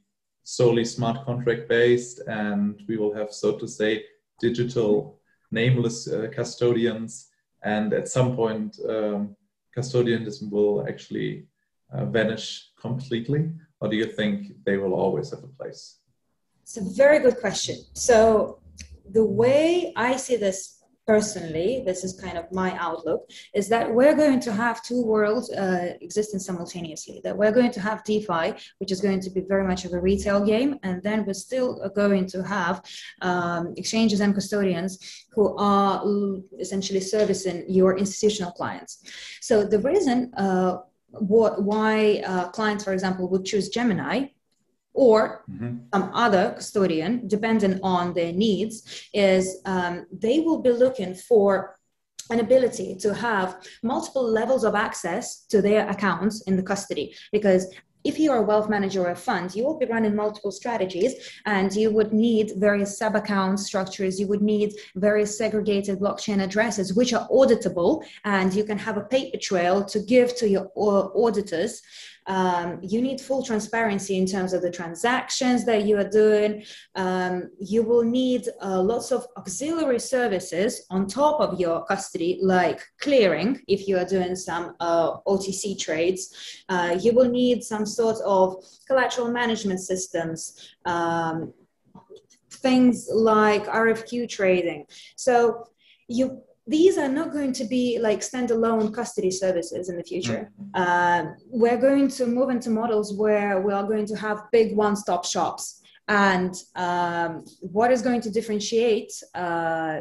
solely 0.44 0.84
smart 0.84 1.24
contract 1.24 1.68
based 1.68 2.20
and 2.26 2.82
we 2.88 2.96
will 2.96 3.14
have, 3.14 3.32
so 3.32 3.56
to 3.58 3.68
say, 3.68 4.04
digital 4.40 5.19
nameless 5.50 6.08
uh, 6.08 6.28
custodians, 6.32 7.28
and 7.62 7.92
at 7.92 8.08
some 8.08 8.36
point, 8.36 8.78
um, 8.88 9.36
custodianism 9.76 10.50
will 10.50 10.86
actually 10.88 11.46
uh, 11.92 12.04
vanish 12.06 12.70
completely, 12.80 13.50
or 13.80 13.88
do 13.88 13.96
you 13.96 14.06
think 14.06 14.52
they 14.64 14.76
will 14.76 14.94
always 14.94 15.30
have 15.30 15.42
a 15.44 15.48
place? 15.48 15.98
It's 16.62 16.76
a 16.76 16.84
very 16.94 17.18
good 17.18 17.38
question. 17.38 17.76
So, 17.94 18.60
the 19.10 19.24
way 19.24 19.92
I 19.96 20.16
see 20.16 20.36
this 20.36 20.79
personally, 21.06 21.82
this 21.84 22.04
is 22.04 22.12
kind 22.20 22.38
of 22.38 22.50
my 22.52 22.76
outlook, 22.76 23.28
is 23.54 23.68
that 23.68 23.92
we're 23.92 24.14
going 24.14 24.40
to 24.40 24.52
have 24.52 24.82
two 24.82 25.02
worlds 25.02 25.50
uh, 25.52 25.94
existing 26.00 26.40
simultaneously. 26.40 27.20
That 27.24 27.36
we're 27.36 27.52
going 27.52 27.72
to 27.72 27.80
have 27.80 28.04
DeFi, 28.04 28.54
which 28.78 28.92
is 28.92 29.00
going 29.00 29.20
to 29.20 29.30
be 29.30 29.40
very 29.40 29.66
much 29.66 29.84
of 29.84 29.92
a 29.92 30.00
retail 30.00 30.44
game, 30.44 30.78
and 30.82 31.02
then 31.02 31.24
we're 31.26 31.34
still 31.34 31.88
going 31.94 32.26
to 32.26 32.42
have 32.42 32.82
um, 33.22 33.74
exchanges 33.76 34.20
and 34.20 34.34
custodians 34.34 35.26
who 35.32 35.56
are 35.56 36.04
essentially 36.58 37.00
servicing 37.00 37.64
your 37.68 37.98
institutional 37.98 38.52
clients. 38.52 39.02
So 39.40 39.64
the 39.64 39.78
reason 39.78 40.32
uh, 40.36 40.78
why 41.12 42.22
uh, 42.24 42.48
clients, 42.50 42.84
for 42.84 42.92
example, 42.92 43.28
would 43.30 43.44
choose 43.44 43.68
Gemini 43.68 44.26
or 45.00 45.44
mm-hmm. 45.50 45.78
some 45.94 46.10
other 46.12 46.52
custodian, 46.58 47.26
depending 47.26 47.80
on 47.82 48.12
their 48.12 48.32
needs, 48.34 49.08
is 49.14 49.62
um, 49.64 50.06
they 50.12 50.40
will 50.40 50.60
be 50.60 50.70
looking 50.70 51.14
for 51.14 51.78
an 52.28 52.38
ability 52.38 52.94
to 52.96 53.14
have 53.14 53.56
multiple 53.82 54.22
levels 54.22 54.62
of 54.62 54.74
access 54.74 55.46
to 55.46 55.62
their 55.62 55.88
accounts 55.88 56.42
in 56.42 56.54
the 56.54 56.62
custody 56.62 57.14
because 57.32 57.74
if 58.04 58.18
you're 58.18 58.36
a 58.36 58.42
wealth 58.42 58.68
manager 58.68 59.02
or 59.02 59.10
a 59.10 59.16
fund, 59.16 59.54
you 59.54 59.64
will 59.64 59.78
be 59.78 59.86
running 59.86 60.14
multiple 60.14 60.50
strategies 60.50 61.14
and 61.46 61.74
you 61.74 61.90
would 61.90 62.12
need 62.12 62.52
various 62.56 62.96
sub 62.98 63.14
account 63.16 63.60
structures. 63.60 64.18
You 64.18 64.26
would 64.28 64.42
need 64.42 64.74
various 64.96 65.36
segregated 65.36 65.98
blockchain 65.98 66.42
addresses, 66.42 66.94
which 66.94 67.12
are 67.12 67.28
auditable, 67.28 68.04
and 68.24 68.52
you 68.54 68.64
can 68.64 68.78
have 68.78 68.96
a 68.96 69.02
paper 69.02 69.38
trail 69.38 69.84
to 69.84 70.00
give 70.00 70.36
to 70.36 70.48
your 70.48 70.70
auditors 70.76 71.82
um, 72.26 72.78
you 72.82 73.00
need 73.02 73.20
full 73.20 73.44
transparency 73.44 74.16
in 74.16 74.26
terms 74.26 74.52
of 74.52 74.62
the 74.62 74.70
transactions 74.70 75.64
that 75.64 75.84
you 75.84 75.96
are 75.96 76.08
doing. 76.08 76.62
Um, 76.94 77.50
you 77.58 77.82
will 77.82 78.04
need 78.04 78.48
uh, 78.62 78.80
lots 78.80 79.10
of 79.10 79.26
auxiliary 79.36 79.98
services 79.98 80.86
on 80.90 81.06
top 81.06 81.40
of 81.40 81.58
your 81.58 81.84
custody, 81.86 82.38
like 82.40 82.80
clearing, 83.00 83.60
if 83.66 83.88
you 83.88 83.98
are 83.98 84.04
doing 84.04 84.36
some 84.36 84.76
uh, 84.80 85.16
OTC 85.26 85.78
trades. 85.78 86.62
Uh, 86.68 86.96
you 87.00 87.12
will 87.12 87.28
need 87.28 87.64
some 87.64 87.86
sort 87.94 88.18
of 88.24 88.64
collateral 88.86 89.30
management 89.30 89.80
systems. 89.80 90.74
Um, 90.84 91.52
things 92.50 93.08
like 93.12 93.66
RFQ 93.66 94.28
trading. 94.28 94.86
So 95.16 95.66
you 96.08 96.42
these 96.66 96.98
are 96.98 97.08
not 97.08 97.32
going 97.32 97.52
to 97.52 97.64
be 97.64 97.98
like 97.98 98.20
standalone 98.20 98.94
custody 98.94 99.30
services 99.30 99.88
in 99.88 99.96
the 99.96 100.04
future. 100.04 100.52
Uh, 100.74 101.24
we're 101.48 101.76
going 101.76 102.06
to 102.08 102.26
move 102.26 102.48
into 102.50 102.70
models 102.70 103.12
where 103.14 103.60
we 103.60 103.72
are 103.72 103.82
going 103.82 104.06
to 104.06 104.14
have 104.14 104.44
big 104.52 104.76
one-stop 104.76 105.24
shops. 105.24 105.80
And 106.06 106.54
um, 106.76 107.44
what 107.60 107.90
is 107.90 108.02
going 108.02 108.20
to 108.20 108.30
differentiate 108.30 109.12
uh, 109.34 110.00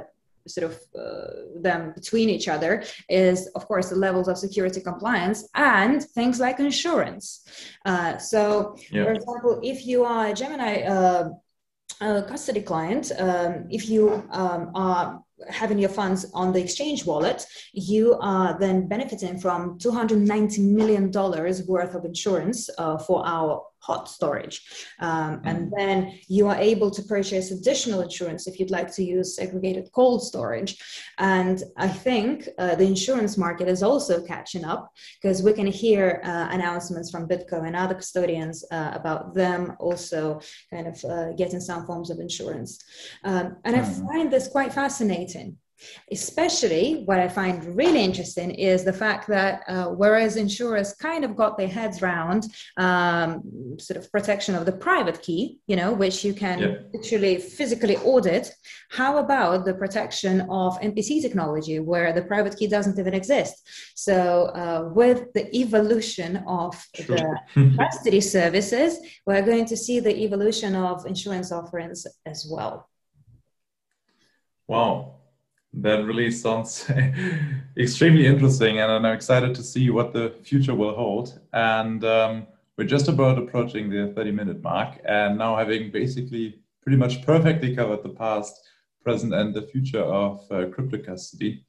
sort 0.50 0.72
of 0.72 0.80
uh, 1.00 1.62
them 1.62 1.94
between 1.94 2.30
each 2.30 2.48
other 2.48 2.84
is 3.10 3.48
of 3.56 3.68
course 3.68 3.90
the 3.90 3.96
levels 3.96 4.28
of 4.28 4.38
security 4.38 4.82
compliance 4.82 5.48
and 5.56 6.04
things 6.04 6.40
like 6.40 6.60
insurance 6.60 7.46
uh, 7.86 8.18
so 8.18 8.76
yeah. 8.92 9.04
for 9.04 9.12
example 9.12 9.60
if 9.64 9.86
you 9.86 10.04
are 10.04 10.28
a 10.28 10.34
gemini 10.34 10.82
uh, 10.82 11.30
custody 12.28 12.62
client 12.62 13.12
um, 13.20 13.66
if 13.70 13.90
you 13.90 14.24
um, 14.32 14.72
are 14.76 15.22
having 15.48 15.80
your 15.80 15.90
funds 15.90 16.26
on 16.34 16.52
the 16.52 16.62
exchange 16.62 17.06
wallet, 17.06 17.46
you 17.74 18.18
are 18.20 18.58
then 18.60 18.88
benefiting 18.88 19.40
from 19.40 19.78
$290 19.80 20.60
million 20.60 21.12
worth 21.12 21.96
of 21.96 22.06
insurance 22.06 22.70
uh, 22.78 22.98
for 22.98 23.26
our 23.26 23.64
hot 23.82 24.10
storage. 24.10 24.62
Um, 25.00 25.42
and 25.46 25.58
mm-hmm. 25.58 25.76
then 25.78 26.20
you 26.28 26.48
are 26.48 26.56
able 26.56 26.92
to 26.92 27.02
purchase 27.04 27.52
additional 27.52 28.02
insurance 28.02 28.48
if 28.48 28.60
you'd 28.60 28.72
like 28.72 28.94
to 28.96 29.04
use 29.04 29.36
segregated 29.36 29.90
cold 29.94 30.24
storage. 30.24 30.78
And 31.18 31.64
I 31.78 31.88
think 31.88 32.50
uh, 32.58 32.76
the 32.76 32.86
insurance 32.86 33.38
market 33.38 33.68
is 33.68 33.84
also 33.84 34.22
catching 34.22 34.66
up 34.66 34.92
because 35.22 35.42
we 35.44 35.54
can 35.54 35.68
hear 35.68 36.22
uh, 36.24 36.48
announcements 36.52 37.10
from 37.10 37.28
BitGo 37.28 37.66
and 37.66 37.76
other 37.76 37.96
custodians 37.96 38.66
uh, 38.72 38.92
about 38.94 39.34
them 39.34 39.76
also 39.80 40.40
kind 40.70 40.88
of 40.88 41.04
uh, 41.06 41.32
getting 41.34 41.60
some 41.60 41.86
forms 41.86 42.10
of 42.10 42.20
insurance. 42.20 42.84
Um, 43.24 43.58
and 43.64 43.76
I 43.76 43.80
mm-hmm. 43.80 44.08
find 44.08 44.32
this 44.32 44.48
quite 44.48 44.74
fascinating 44.74 45.58
Especially 46.12 47.04
what 47.06 47.20
I 47.20 47.28
find 47.28 47.64
really 47.76 48.04
interesting 48.04 48.52
is 48.52 48.84
the 48.84 48.94
fact 48.94 49.28
that 49.28 49.64
uh, 49.68 49.86
whereas 49.86 50.36
insurers 50.36 50.94
kind 50.94 51.24
of 51.24 51.36
got 51.36 51.58
their 51.58 51.68
heads 51.68 52.02
around 52.02 52.46
um, 52.78 53.78
sort 53.80 53.98
of 53.98 54.12
protection 54.12 54.56
of 54.56 54.66
the 54.66 54.72
private 54.72 55.22
key, 55.22 55.60
you 55.68 55.76
know, 55.76 55.94
which 55.94 56.24
you 56.24 56.34
can 56.34 56.60
yeah. 56.60 56.76
literally 56.94 57.38
physically 57.38 57.98
audit, 57.98 58.52
how 58.90 59.18
about 59.18 59.66
the 59.66 59.74
protection 59.74 60.42
of 60.50 60.80
MPC 60.82 61.22
technology 61.22 61.80
where 61.80 62.12
the 62.14 62.24
private 62.24 62.58
key 62.58 62.68
doesn't 62.68 62.98
even 63.00 63.14
exist? 63.14 63.68
So 63.96 64.46
uh, 64.46 64.90
with 64.94 65.32
the 65.34 65.56
evolution 65.56 66.44
of 66.48 66.76
sure. 66.96 67.40
the 67.56 67.76
custody 67.78 68.22
services, 68.22 68.98
we're 69.26 69.42
going 69.42 69.66
to 69.66 69.78
see 69.78 70.00
the 70.00 70.16
evolution 70.24 70.76
of 70.76 71.06
insurance 71.06 71.52
offerings 71.52 72.06
as 72.26 72.48
well. 72.50 72.90
Wow, 74.68 75.19
that 75.74 76.06
really 76.06 76.32
sounds 76.32 76.90
extremely 77.78 78.26
interesting, 78.26 78.80
and 78.80 78.92
I'm 78.92 79.06
excited 79.06 79.54
to 79.56 79.64
see 79.64 79.90
what 79.90 80.14
the 80.14 80.34
future 80.44 80.76
will 80.76 80.96
hold. 80.96 81.40
And 81.54 82.04
um, 82.04 82.48
we're 82.78 82.86
just 82.86 83.08
about 83.08 83.38
approaching 83.38 83.90
the 83.90 84.12
30 84.16 84.32
minute 84.32 84.64
mark, 84.64 85.00
and 85.06 85.38
now 85.38 85.56
having 85.56 85.92
basically 85.92 86.60
pretty 86.82 86.98
much 86.98 87.24
perfectly 87.26 87.76
covered 87.76 88.04
the 88.04 88.10
past, 88.10 88.68
present, 89.04 89.34
and 89.34 89.54
the 89.54 89.62
future 89.62 90.02
of 90.02 90.46
uh, 90.52 90.66
crypto 90.68 90.98
custody. 90.98 91.66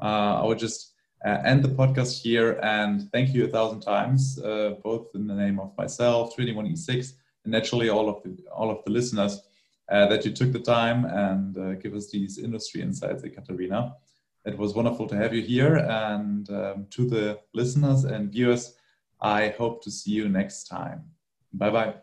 Uh, 0.00 0.40
I 0.42 0.46
would 0.46 0.58
just 0.58 0.94
uh, 1.24 1.38
end 1.44 1.62
the 1.62 1.68
podcast 1.68 2.22
here 2.22 2.58
and 2.62 3.10
thank 3.12 3.34
you 3.34 3.44
a 3.44 3.48
thousand 3.48 3.80
times, 3.80 4.40
uh, 4.40 4.74
both 4.82 5.08
in 5.14 5.26
the 5.26 5.34
name 5.34 5.60
of 5.60 5.76
myself, 5.76 6.36
21E6, 6.36 7.12
and 7.44 7.52
naturally 7.52 7.88
all 7.88 8.08
of 8.08 8.22
the 8.22 8.36
all 8.50 8.70
of 8.70 8.82
the 8.84 8.90
listeners 8.90 9.40
uh, 9.92 10.06
that 10.06 10.24
you 10.24 10.32
took 10.32 10.52
the 10.52 10.58
time 10.58 11.04
and 11.04 11.58
uh, 11.58 11.74
give 11.74 11.94
us 11.94 12.10
these 12.10 12.38
industry 12.38 12.80
insights, 12.80 13.24
Ekaterina. 13.24 13.92
It 14.44 14.56
was 14.56 14.74
wonderful 14.74 15.06
to 15.08 15.16
have 15.16 15.34
you 15.34 15.42
here. 15.42 15.76
And 15.76 16.48
um, 16.50 16.86
to 16.90 17.06
the 17.08 17.40
listeners 17.52 18.04
and 18.04 18.32
viewers, 18.32 18.74
I 19.20 19.50
hope 19.50 19.84
to 19.84 19.90
see 19.90 20.12
you 20.12 20.28
next 20.28 20.64
time. 20.64 21.04
Bye 21.52 21.70
bye. 21.70 21.94